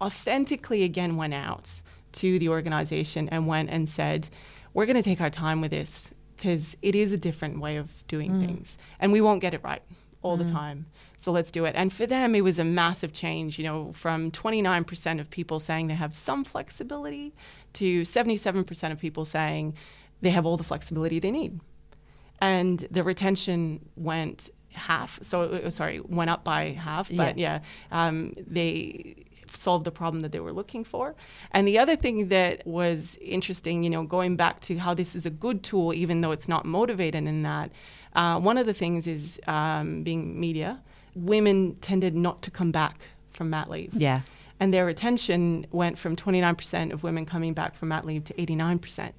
authentically 0.00 0.82
again 0.82 1.16
went 1.16 1.34
out 1.34 1.82
to 2.12 2.38
the 2.38 2.48
organization 2.48 3.28
and 3.30 3.46
went 3.46 3.70
and 3.70 3.88
said, 3.88 4.28
We're 4.74 4.86
going 4.86 4.96
to 4.96 5.02
take 5.02 5.20
our 5.20 5.30
time 5.30 5.60
with 5.60 5.70
this 5.70 6.12
because 6.36 6.76
it 6.82 6.94
is 6.96 7.12
a 7.12 7.18
different 7.18 7.60
way 7.60 7.76
of 7.76 8.04
doing 8.08 8.40
things 8.40 8.76
and 8.98 9.12
we 9.12 9.20
won't 9.20 9.40
get 9.40 9.54
it 9.54 9.62
right 9.62 9.82
all 10.22 10.36
the 10.36 10.44
time. 10.50 10.86
So 11.18 11.30
let's 11.30 11.50
do 11.50 11.64
it. 11.64 11.74
And 11.76 11.92
for 11.92 12.06
them, 12.06 12.34
it 12.34 12.42
was 12.42 12.58
a 12.58 12.64
massive 12.64 13.12
change, 13.12 13.58
you 13.58 13.64
know, 13.64 13.92
from 13.92 14.30
29% 14.30 15.20
of 15.20 15.30
people 15.30 15.58
saying 15.58 15.88
they 15.88 15.94
have 15.94 16.14
some 16.14 16.44
flexibility 16.44 17.34
to 17.74 18.02
77% 18.02 18.92
of 18.92 18.98
people 18.98 19.24
saying 19.24 19.74
they 20.20 20.30
have 20.30 20.46
all 20.46 20.56
the 20.56 20.64
flexibility 20.64 21.18
they 21.18 21.30
need 21.30 21.60
and 22.42 22.88
the 22.90 23.04
retention 23.04 23.88
went 23.94 24.50
half. 24.72 25.18
So 25.22 25.42
uh, 25.42 25.70
sorry, 25.70 26.00
went 26.00 26.28
up 26.28 26.42
by 26.44 26.70
half. 26.70 27.08
But 27.16 27.38
yeah, 27.38 27.60
um, 27.92 28.34
they 28.36 29.14
solved 29.46 29.84
the 29.84 29.92
problem 29.92 30.20
that 30.20 30.32
they 30.32 30.40
were 30.40 30.52
looking 30.52 30.82
for. 30.82 31.14
And 31.52 31.68
the 31.68 31.78
other 31.78 31.94
thing 31.94 32.28
that 32.28 32.66
was 32.66 33.16
interesting, 33.22 33.84
you 33.84 33.90
know, 33.90 34.02
going 34.02 34.34
back 34.34 34.60
to 34.62 34.76
how 34.78 34.92
this 34.92 35.14
is 35.14 35.24
a 35.24 35.30
good 35.30 35.62
tool, 35.62 35.94
even 35.94 36.20
though 36.20 36.32
it's 36.32 36.48
not 36.48 36.64
motivated 36.64 37.26
in 37.28 37.42
that. 37.42 37.70
Uh, 38.14 38.38
one 38.40 38.58
of 38.58 38.66
the 38.66 38.74
things 38.74 39.06
is 39.06 39.40
um, 39.46 40.02
being 40.02 40.38
media. 40.38 40.80
Women 41.14 41.76
tended 41.80 42.14
not 42.14 42.42
to 42.42 42.50
come 42.50 42.70
back 42.72 43.00
from 43.30 43.50
mat 43.50 43.68
leave 43.70 43.92
Yeah. 43.94 44.20
and 44.60 44.72
their 44.72 44.84
retention 44.86 45.66
went 45.72 45.98
from 45.98 46.14
29% 46.16 46.92
of 46.92 47.02
women 47.02 47.24
coming 47.26 47.52
back 47.54 47.74
from 47.74 47.88
mat 47.88 48.04
leave 48.04 48.24
to 48.24 48.34
89%. 48.34 49.12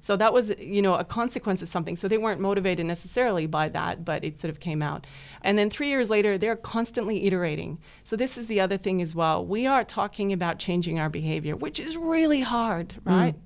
So 0.00 0.16
that 0.16 0.32
was, 0.32 0.50
you 0.58 0.82
know, 0.82 0.94
a 0.94 1.04
consequence 1.04 1.62
of 1.62 1.68
something. 1.68 1.94
So 1.94 2.08
they 2.08 2.18
weren't 2.18 2.40
motivated 2.40 2.84
necessarily 2.84 3.46
by 3.46 3.68
that, 3.68 4.04
but 4.04 4.24
it 4.24 4.40
sort 4.40 4.50
of 4.50 4.58
came 4.58 4.82
out. 4.82 5.06
And 5.42 5.56
then 5.56 5.70
three 5.70 5.88
years 5.88 6.10
later, 6.10 6.36
they're 6.36 6.56
constantly 6.56 7.26
iterating. 7.26 7.78
So 8.02 8.16
this 8.16 8.36
is 8.36 8.48
the 8.48 8.58
other 8.60 8.76
thing 8.76 9.00
as 9.00 9.14
well. 9.14 9.46
We 9.46 9.64
are 9.68 9.84
talking 9.84 10.32
about 10.32 10.58
changing 10.58 10.98
our 10.98 11.08
behavior, 11.08 11.54
which 11.54 11.78
is 11.78 11.96
really 11.96 12.40
hard, 12.40 12.94
right? 13.04 13.36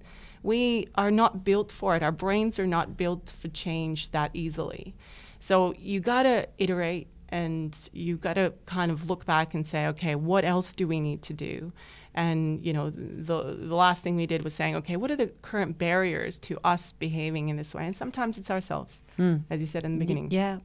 We 0.47 0.87
are 0.95 1.11
not 1.11 1.45
built 1.45 1.73
for 1.73 1.97
it. 1.97 2.05
Our 2.05 2.13
brains 2.13 2.61
are 2.61 2.69
not 2.69 2.97
built 2.97 3.35
for 3.37 3.49
change 3.49 4.13
that 4.13 4.31
easily. 4.33 4.95
So 5.41 5.75
you 5.77 5.99
got 5.99 6.23
to 6.23 6.49
iterate 6.59 7.09
and 7.31 7.77
you 7.93 8.17
got 8.17 8.35
to 8.35 8.53
kind 8.65 8.93
of 8.93 9.11
look 9.11 9.27
back 9.27 9.55
and 9.55 9.67
say, 9.67 9.87
okay, 9.89 10.15
what 10.15 10.45
else 10.45 10.73
do 10.73 10.87
we 10.87 11.01
need 11.01 11.23
to 11.23 11.35
do? 11.35 11.73
And 12.15 12.65
you 12.65 12.73
know, 12.73 12.91
the 12.91 13.57
the 13.59 13.75
last 13.75 14.05
thing 14.05 14.15
we 14.15 14.27
did 14.27 14.45
was 14.45 14.55
saying, 14.55 14.77
okay, 14.77 14.97
what 14.97 15.11
are 15.11 15.17
the 15.17 15.27
current 15.43 15.79
barriers 15.79 16.39
to 16.41 16.59
us 16.65 16.93
behaving 16.93 17.49
in 17.49 17.57
this 17.57 17.75
way? 17.75 17.85
And 17.85 17.95
sometimes 17.95 18.39
it's 18.39 18.51
ourselves, 18.51 19.03
hmm. 19.17 19.39
as 19.51 19.61
you 19.61 19.67
said 19.67 19.85
in 19.85 19.95
the 19.95 19.99
beginning. 19.99 20.31
Yeah. 20.31 20.61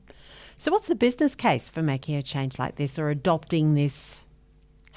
So, 0.57 0.71
what's 0.71 0.87
the 0.87 0.95
business 0.95 1.35
case 1.35 1.67
for 1.67 1.81
making 1.81 2.15
a 2.15 2.23
change 2.23 2.57
like 2.59 2.75
this 2.75 2.97
or 2.97 3.09
adopting 3.09 3.73
this 3.73 4.25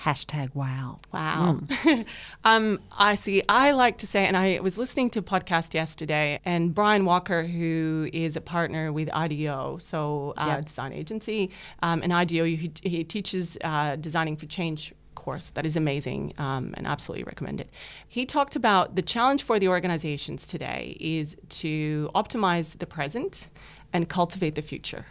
hashtag 0.02 0.54
wow? 0.54 1.00
Wow. 1.12 1.60
um, 2.44 2.80
I 2.96 3.14
see. 3.14 3.42
I 3.48 3.72
like 3.72 3.98
to 3.98 4.06
say, 4.06 4.26
and 4.26 4.36
I 4.36 4.60
was 4.60 4.76
listening 4.78 5.10
to 5.10 5.20
a 5.20 5.22
podcast 5.22 5.74
yesterday, 5.74 6.40
and 6.44 6.74
Bryan 6.74 7.04
Walker, 7.04 7.44
who 7.44 8.08
is 8.12 8.36
a 8.36 8.40
partner 8.40 8.92
with 8.92 9.08
IDEO, 9.12 9.78
so 9.78 10.34
uh, 10.36 10.44
Yeah. 10.46 10.60
design 10.60 10.92
agency, 10.92 11.50
um, 11.82 12.02
and 12.02 12.12
IDEO, 12.12 12.44
he, 12.44 12.72
he 12.82 13.04
teaches 13.04 13.56
uh, 13.62 13.96
designing 13.96 14.36
for 14.36 14.46
change 14.46 14.92
course 15.14 15.50
that 15.50 15.64
is 15.64 15.76
amazing 15.76 16.34
um, 16.38 16.74
and 16.76 16.86
absolutely 16.86 17.24
recommend 17.24 17.60
it. 17.60 17.70
He 18.06 18.26
talked 18.26 18.56
about 18.56 18.94
the 18.96 19.02
challenge 19.02 19.42
for 19.42 19.58
the 19.58 19.68
organizations 19.68 20.46
today 20.46 20.96
is 21.00 21.36
to 21.48 22.10
optimize 22.14 22.76
the 22.78 22.86
present 22.86 23.48
and 23.92 24.08
cultivate 24.08 24.54
the 24.54 24.62
future. 24.62 25.06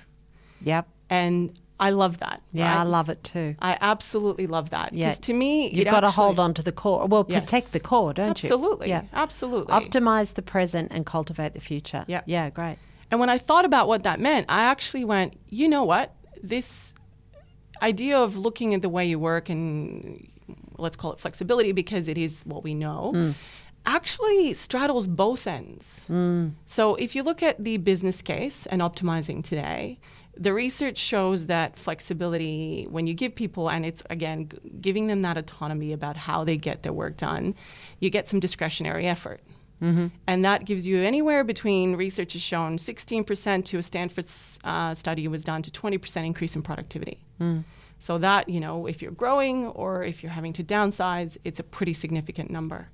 Yep. 0.62 0.88
And 1.10 1.58
I 1.88 1.90
love 1.90 2.20
that. 2.20 2.42
Yeah, 2.54 2.80
I 2.80 2.84
love 2.84 3.10
it 3.10 3.24
too. 3.24 3.56
I 3.60 3.78
absolutely 3.82 4.48
love 4.48 4.70
that. 4.70 4.94
Yeah. 4.94 5.08
Because 5.10 5.20
to 5.28 5.34
me, 5.34 5.70
You've 5.70 5.86
got 5.86 6.00
to 6.02 6.10
hold 6.10 6.40
on 6.40 6.54
to 6.54 6.62
the 6.64 6.72
core. 6.72 7.06
Well, 7.08 7.26
Yes. 7.28 7.42
protect 7.42 7.74
the 7.74 7.80
core, 7.80 8.14
don't 8.14 8.30
Absolutely. 8.30 8.88
you? 8.90 8.96
Absolutely. 8.96 9.68
Yeah. 9.68 9.74
Absolutely. 9.74 9.74
Optimize 10.02 10.34
the 10.36 10.42
present 10.42 10.92
and 10.94 11.06
cultivate 11.06 11.54
the 11.54 11.62
future. 11.62 12.06
Yeah. 12.08 12.22
Yeah, 12.26 12.50
great. 12.50 12.78
and 13.12 13.20
when 13.20 13.30
I 13.30 13.38
thought 13.38 13.66
about 13.66 13.88
what 13.88 14.04
that 14.04 14.20
meant, 14.20 14.46
I 14.50 14.64
actually 14.74 15.06
went, 15.06 15.36
you 15.50 15.68
know 15.68 15.84
what? 15.84 16.16
This 16.42 16.96
idea 17.82 18.18
of 18.18 18.38
looking 18.38 18.74
at 18.74 18.82
the 18.82 18.90
way 18.90 19.06
you 19.06 19.20
work 19.20 19.50
and 19.50 20.26
let's 20.78 20.96
call 20.96 21.12
it 21.14 21.20
flexibility 21.20 21.74
because 21.74 22.08
it 22.08 22.18
is 22.18 22.44
what 22.46 22.64
we 22.64 22.74
know. 22.74 23.12
Mm. 23.14 23.36
Actually 23.86 24.54
straddles 24.54 25.08
both 25.08 25.46
ends. 25.48 26.06
So, 26.66 26.96
if 26.96 27.16
you 27.16 27.22
look 27.24 27.44
at 27.44 27.62
the 27.64 27.76
business 27.78 28.22
case 28.22 28.66
and 28.68 28.82
optimizing 28.82 29.44
today, 29.44 30.00
the 30.36 30.54
research 30.54 30.98
shows 30.98 31.46
that 31.46 31.78
flexibility, 31.78 32.88
when 32.90 33.08
you 33.08 33.14
give 33.14 33.36
people, 33.36 33.70
and 33.70 33.86
it's 33.86 34.02
again 34.10 34.50
giving 34.82 35.08
them 35.08 35.22
that 35.22 35.38
autonomy 35.38 35.94
about 35.94 36.18
how 36.18 36.44
they 36.44 36.58
get 36.58 36.84
their 36.84 36.94
work 36.94 37.18
done, 37.18 37.56
you 38.00 38.10
get 38.10 38.28
some 38.28 38.40
discretionary 38.40 39.06
effort. 39.08 39.42
And 40.28 40.46
that 40.46 40.64
gives 40.66 40.88
you 40.88 41.02
anywhere 41.02 41.44
between 41.44 41.96
research 41.98 42.34
has 42.34 42.42
shown 42.42 42.78
16% 42.78 43.66
to 43.66 43.78
a 43.78 43.84
Stanford 43.84 44.28
uh, 44.64 44.94
study 44.96 45.28
was 45.28 45.44
done 45.44 45.62
to 45.62 45.72
20% 45.72 46.26
increase 46.26 46.56
in 46.56 46.62
productivity. 46.62 47.20
So 48.00 48.18
that, 48.20 48.48
you 48.50 48.60
know, 48.60 48.86
if 48.88 49.02
you're 49.02 49.12
growing 49.12 49.68
or 49.68 50.04
if 50.04 50.24
you're 50.24 50.32
having 50.32 50.54
to 50.54 50.64
downsize, 50.64 51.38
it's 51.44 51.60
a 51.60 51.64
pretty 51.64 51.94
significant 51.94 52.50
number. 52.50 52.90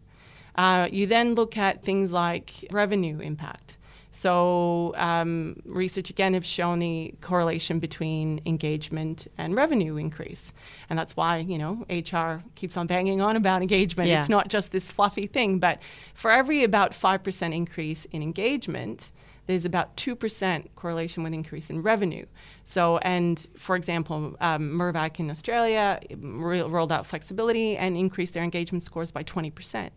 Uh, 0.55 0.87
you 0.91 1.05
then 1.05 1.35
look 1.35 1.57
at 1.57 1.83
things 1.83 2.11
like 2.11 2.65
revenue 2.71 3.19
impact. 3.19 3.77
So, 4.19 4.93
um, 4.97 5.61
research 5.63 6.09
again 6.09 6.33
have 6.33 6.43
shown 6.43 6.79
the 6.79 7.13
correlation 7.21 7.79
between 7.79 8.41
engagement 8.45 9.27
and 9.37 9.55
revenue 9.55 9.95
increase. 9.95 10.51
And 10.89 10.99
that's 10.99 11.15
why, 11.15 11.37
you 11.37 11.57
know, 11.57 11.85
HR 11.89 12.43
keeps 12.55 12.75
on 12.75 12.85
banging 12.85 13.21
on 13.21 13.37
about 13.37 13.61
engagement. 13.61 14.09
Yeah. 14.09 14.19
It's 14.19 14.27
not 14.27 14.49
just 14.49 14.73
this 14.73 14.91
fluffy 14.91 15.25
thing, 15.25 15.59
but 15.59 15.81
for 16.13 16.31
every 16.31 16.65
about 16.65 16.91
5% 16.91 17.55
increase 17.55 18.03
in 18.11 18.21
engagement, 18.21 19.09
there's 19.45 19.63
about 19.63 19.95
2% 19.95 20.65
correlation 20.75 21.23
with 21.23 21.33
increase 21.33 21.69
in 21.69 21.81
revenue. 21.81 22.25
So, 22.65 22.97
and 22.97 23.47
for 23.57 23.77
example, 23.77 24.35
um, 24.41 24.77
Mirvac 24.77 25.17
in 25.21 25.31
Australia 25.31 26.01
re- 26.17 26.61
rolled 26.61 26.91
out 26.91 27.05
flexibility 27.05 27.77
and 27.77 27.95
increased 27.95 28.33
their 28.33 28.43
engagement 28.43 28.83
scores 28.83 29.11
by 29.11 29.23
20%. 29.23 29.91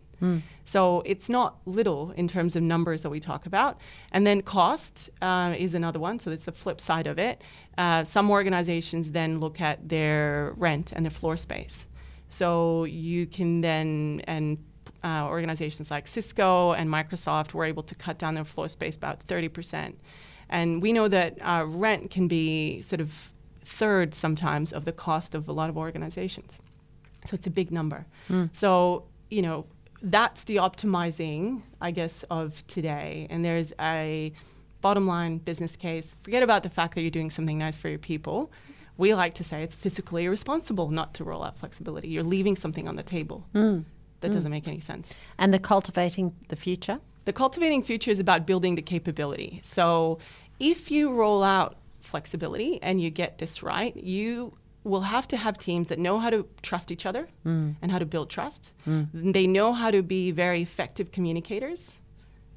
So 0.65 1.01
it's 1.05 1.29
not 1.29 1.57
little 1.65 2.11
in 2.11 2.27
terms 2.27 2.55
of 2.55 2.63
numbers 2.63 3.03
that 3.03 3.09
we 3.09 3.19
talk 3.19 3.45
about. 3.45 3.79
And 4.11 4.25
then 4.25 4.41
cost 4.41 5.09
uh, 5.21 5.53
is 5.57 5.73
another 5.73 5.99
one. 5.99 6.19
So 6.19 6.31
it's 6.31 6.45
the 6.45 6.51
flip 6.51 6.79
side 6.79 7.07
of 7.07 7.19
it. 7.19 7.43
Uh, 7.77 8.03
some 8.03 8.31
organizations 8.31 9.11
then 9.11 9.39
look 9.39 9.59
at 9.59 9.89
their 9.89 10.53
rent 10.57 10.91
and 10.93 11.05
their 11.05 11.11
floor 11.11 11.37
space. 11.37 11.87
So 12.29 12.85
you 12.85 13.27
can 13.27 13.61
then, 13.61 14.21
and 14.25 14.57
uh, 15.03 15.27
organizations 15.27 15.91
like 15.91 16.07
Cisco 16.07 16.71
and 16.71 16.89
Microsoft 16.89 17.53
were 17.53 17.65
able 17.65 17.83
to 17.83 17.95
cut 17.95 18.17
down 18.17 18.35
their 18.35 18.45
floor 18.45 18.69
space 18.69 18.95
about 18.95 19.25
30%. 19.27 19.95
And 20.49 20.81
we 20.81 20.93
know 20.93 21.07
that 21.07 21.37
uh, 21.41 21.65
rent 21.67 22.09
can 22.09 22.27
be 22.27 22.81
sort 22.81 23.01
of 23.01 23.31
third 23.65 24.13
sometimes 24.13 24.71
of 24.71 24.85
the 24.85 24.91
cost 24.91 25.35
of 25.35 25.47
a 25.47 25.51
lot 25.51 25.69
of 25.69 25.77
organizations. 25.77 26.59
So 27.25 27.35
it's 27.35 27.47
a 27.47 27.49
big 27.49 27.71
number. 27.71 28.05
So, 28.53 29.05
you 29.29 29.41
know, 29.41 29.65
that's 30.03 30.43
the 30.43 30.57
optimizing, 30.57 31.63
I 31.79 31.91
guess, 31.91 32.23
of 32.23 32.65
today. 32.67 33.25
And 33.29 33.43
there's 33.43 33.73
a 33.79 34.33
bottom 34.81 35.07
line 35.07 35.37
business 35.37 35.77
case. 35.77 36.15
Forget 36.23 36.43
about 36.43 36.63
the 36.63 36.69
fact 36.69 36.95
that 36.95 37.01
you're 37.01 37.09
doing 37.09 37.31
something 37.31 37.57
nice 37.57 37.77
for 37.77 37.87
your 37.87 37.99
people. 37.99 38.51
We 38.97 39.13
like 39.15 39.33
to 39.35 39.43
say 39.43 39.63
it's 39.63 39.73
physically 39.73 40.25
irresponsible 40.25 40.89
not 40.89 41.13
to 41.15 41.23
roll 41.23 41.41
out 41.41 41.57
flexibility. 41.57 42.09
You're 42.09 42.21
leaving 42.21 42.57
something 42.57 42.87
on 42.87 42.97
the 42.97 43.03
table. 43.03 43.47
Mm. 43.55 43.85
That 44.19 44.31
mm. 44.31 44.33
doesn't 44.33 44.51
make 44.51 44.67
any 44.67 44.81
sense. 44.81 45.15
And 45.39 45.53
the 45.53 45.59
cultivating 45.59 46.35
the 46.49 46.57
future? 46.57 46.99
The 47.25 47.33
cultivating 47.33 47.81
future 47.81 48.11
is 48.11 48.19
about 48.19 48.45
building 48.45 48.75
the 48.75 48.81
capability. 48.81 49.61
So 49.63 50.19
if 50.59 50.91
you 50.91 51.13
roll 51.13 51.43
out 51.43 51.77
flexibility 52.01 52.83
and 52.83 53.01
you 53.01 53.09
get 53.09 53.37
this 53.37 53.63
right, 53.63 53.95
you 53.95 54.53
will 54.83 55.01
have 55.01 55.27
to 55.29 55.37
have 55.37 55.57
teams 55.57 55.87
that 55.87 55.97
know 55.99 56.19
how 56.19 56.29
to 56.29 56.45
trust 56.61 56.91
each 56.91 57.05
other 57.05 57.27
and 57.81 57.91
how 57.91 57.99
to 57.99 58.05
build 58.05 58.29
trust. 58.29 58.71
They 59.13 59.47
know 59.47 59.73
how 59.73 59.91
to 59.91 60.01
be 60.03 60.31
very 60.31 60.61
effective 60.61 61.11
communicators 61.11 61.99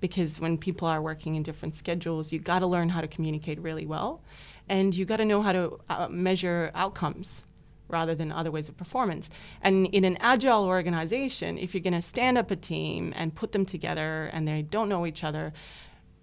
because 0.01 0.41
when 0.41 0.59
people 0.59 0.87
are 0.89 1.01
working 1.01 1.37
in 1.37 1.43
different 1.43 1.75
schedules, 1.75 2.33
you 2.33 2.39
got 2.39 2.59
to 2.61 2.67
learn 2.67 2.89
how 2.91 3.01
to 3.01 3.09
communicate 3.09 3.59
really 3.61 3.87
well 3.87 4.23
and 4.69 4.95
you 4.97 5.05
got 5.05 5.19
to 5.19 5.25
know 5.25 5.43
how 5.43 5.53
to 5.53 5.79
uh, 5.89 6.09
measure 6.09 6.71
outcomes 6.75 7.47
rather 7.89 8.17
than 8.17 8.33
other 8.33 8.51
ways 8.51 8.69
of 8.69 8.77
performance. 8.77 9.31
And 9.63 9.87
in 9.89 10.05
an 10.05 10.17
agile 10.21 10.65
organization, 10.65 11.57
if 11.57 11.73
you're 11.73 11.83
going 11.83 11.93
to 11.95 12.03
stand 12.03 12.37
up 12.37 12.51
a 12.51 12.57
team 12.57 13.13
and 13.17 13.33
put 13.33 13.53
them 13.53 13.65
together 13.65 14.29
and 14.33 14.47
they 14.49 14.63
don't 14.63 14.89
know 14.89 15.07
each 15.07 15.23
other, 15.23 15.53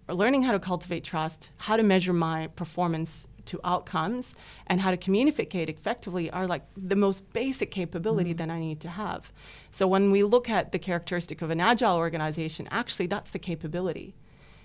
learning 0.10 0.42
how 0.44 0.52
to 0.52 0.60
cultivate 0.60 1.06
trust, 1.06 1.50
how 1.58 1.78
to 1.78 1.84
measure 1.84 2.12
my 2.12 2.48
performance 2.48 3.30
to 3.46 3.60
outcomes, 3.64 4.36
and 4.68 4.82
how 4.82 4.92
to 4.92 4.98
communicate 4.98 5.70
effectively 5.70 6.30
are 6.32 6.48
like 6.48 6.64
the 6.76 6.96
most 6.96 7.32
basic 7.34 7.72
capability 7.72 8.32
mm-hmm. 8.32 8.38
that 8.38 8.50
I 8.50 8.60
need 8.60 8.80
to 8.82 8.90
have. 8.90 9.32
So 9.72 9.88
when 9.88 10.12
we 10.12 10.24
look 10.24 10.50
at 10.50 10.72
the 10.72 10.80
characteristic 10.80 11.42
of 11.42 11.50
an 11.50 11.60
agile 11.60 11.98
organization, 11.98 12.68
actually 12.72 13.08
that's 13.08 13.32
the 13.32 13.40
capability. 13.40 14.16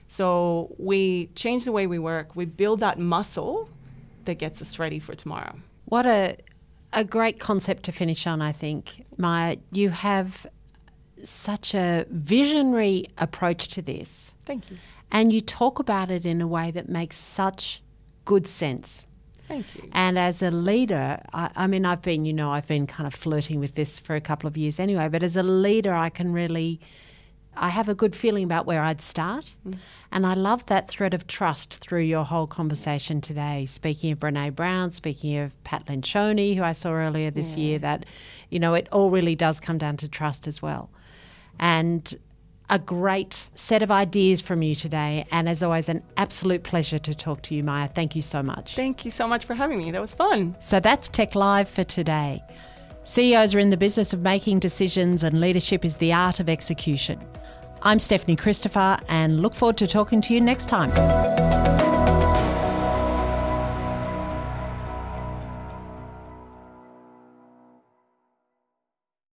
So 0.06 0.74
we 0.78 1.26
change 1.34 1.64
the 1.64 1.72
way 1.72 1.86
we 1.86 1.98
work, 1.98 2.34
we 2.34 2.44
build 2.44 2.80
that 2.80 2.98
muscle 2.98 3.68
that 4.24 4.34
gets 4.34 4.62
us 4.62 4.78
ready 4.78 4.98
for 4.98 5.14
tomorrow. 5.14 5.56
What 5.84 6.06
a 6.06 6.36
a 6.92 7.04
great 7.04 7.38
concept 7.38 7.82
to 7.84 7.92
finish 7.92 8.26
on, 8.26 8.40
I 8.40 8.52
think. 8.52 9.04
Maja, 9.18 9.60
you 9.72 9.90
have 9.90 10.46
such 11.22 11.74
a 11.74 12.06
visionary 12.10 13.06
approach 13.18 13.68
to 13.68 13.82
this. 13.82 14.34
Thank 14.44 14.70
you. 14.70 14.78
And 15.10 15.32
you 15.32 15.40
talk 15.40 15.78
about 15.78 16.10
it 16.10 16.24
in 16.24 16.40
a 16.40 16.46
way 16.46 16.70
that 16.70 16.88
makes 16.88 17.16
such 17.16 17.82
good 18.28 18.46
sense. 18.46 19.06
Thank 19.48 19.74
you. 19.74 19.88
And 19.94 20.18
as 20.18 20.42
a 20.42 20.50
leader, 20.50 21.18
I, 21.32 21.50
I 21.56 21.66
mean, 21.66 21.86
I've 21.86 22.02
been, 22.02 22.26
you 22.26 22.34
know, 22.34 22.50
I've 22.50 22.66
been 22.66 22.86
kind 22.86 23.06
of 23.06 23.14
flirting 23.14 23.58
with 23.58 23.74
this 23.74 23.98
for 23.98 24.14
a 24.14 24.20
couple 24.20 24.46
of 24.46 24.54
years 24.58 24.78
anyway, 24.78 25.08
but 25.08 25.22
as 25.22 25.34
a 25.34 25.42
leader, 25.42 25.94
I 25.94 26.10
can 26.10 26.34
really, 26.34 26.78
I 27.56 27.70
have 27.70 27.88
a 27.88 27.94
good 27.94 28.14
feeling 28.14 28.44
about 28.44 28.66
where 28.66 28.82
I'd 28.82 29.00
start. 29.00 29.56
Mm-hmm. 29.66 29.78
And 30.12 30.26
I 30.26 30.34
love 30.34 30.66
that 30.66 30.88
thread 30.88 31.14
of 31.14 31.26
trust 31.26 31.78
through 31.78 32.02
your 32.02 32.24
whole 32.24 32.46
conversation 32.46 33.22
today. 33.22 33.64
Speaking 33.64 34.12
of 34.12 34.18
Brene 34.18 34.54
Brown, 34.54 34.90
speaking 34.90 35.38
of 35.38 35.64
Pat 35.64 35.86
Lencioni, 35.86 36.54
who 36.54 36.62
I 36.62 36.72
saw 36.72 36.92
earlier 36.92 37.30
this 37.30 37.56
year, 37.56 37.78
that, 37.78 38.04
you 38.50 38.58
know, 38.58 38.74
it 38.74 38.88
all 38.92 39.10
really 39.10 39.36
does 39.36 39.58
come 39.58 39.78
down 39.78 39.96
to 39.96 40.08
trust 40.08 40.46
as 40.46 40.60
well. 40.60 40.90
And 41.58 42.14
a 42.70 42.78
great 42.78 43.48
set 43.54 43.82
of 43.82 43.90
ideas 43.90 44.40
from 44.40 44.62
you 44.62 44.74
today. 44.74 45.26
And 45.30 45.48
as 45.48 45.62
always, 45.62 45.88
an 45.88 46.02
absolute 46.16 46.62
pleasure 46.62 46.98
to 46.98 47.14
talk 47.14 47.42
to 47.42 47.54
you, 47.54 47.62
Maja. 47.62 47.88
Thank 47.88 48.14
you 48.14 48.22
so 48.22 48.42
much. 48.42 48.74
Thank 48.74 49.04
you 49.04 49.10
so 49.10 49.26
much 49.26 49.44
for 49.44 49.54
having 49.54 49.78
me. 49.78 49.90
That 49.90 50.00
was 50.00 50.14
fun. 50.14 50.56
So 50.60 50.80
that's 50.80 51.08
TEC 51.08 51.34
Live 51.34 51.68
for 51.68 51.84
today. 51.84 52.42
CEOs 53.04 53.54
are 53.54 53.58
in 53.58 53.70
the 53.70 53.76
business 53.76 54.12
of 54.12 54.20
making 54.20 54.58
decisions, 54.58 55.24
and 55.24 55.40
leadership 55.40 55.84
is 55.84 55.96
the 55.96 56.12
art 56.12 56.40
of 56.40 56.48
execution. 56.48 57.18
I'm 57.82 57.98
Stephanie 57.98 58.36
Christopher, 58.36 58.98
and 59.08 59.40
look 59.40 59.54
forward 59.54 59.78
to 59.78 59.86
talking 59.86 60.20
to 60.22 60.34
you 60.34 60.40
next 60.40 60.68
time. 60.68 60.90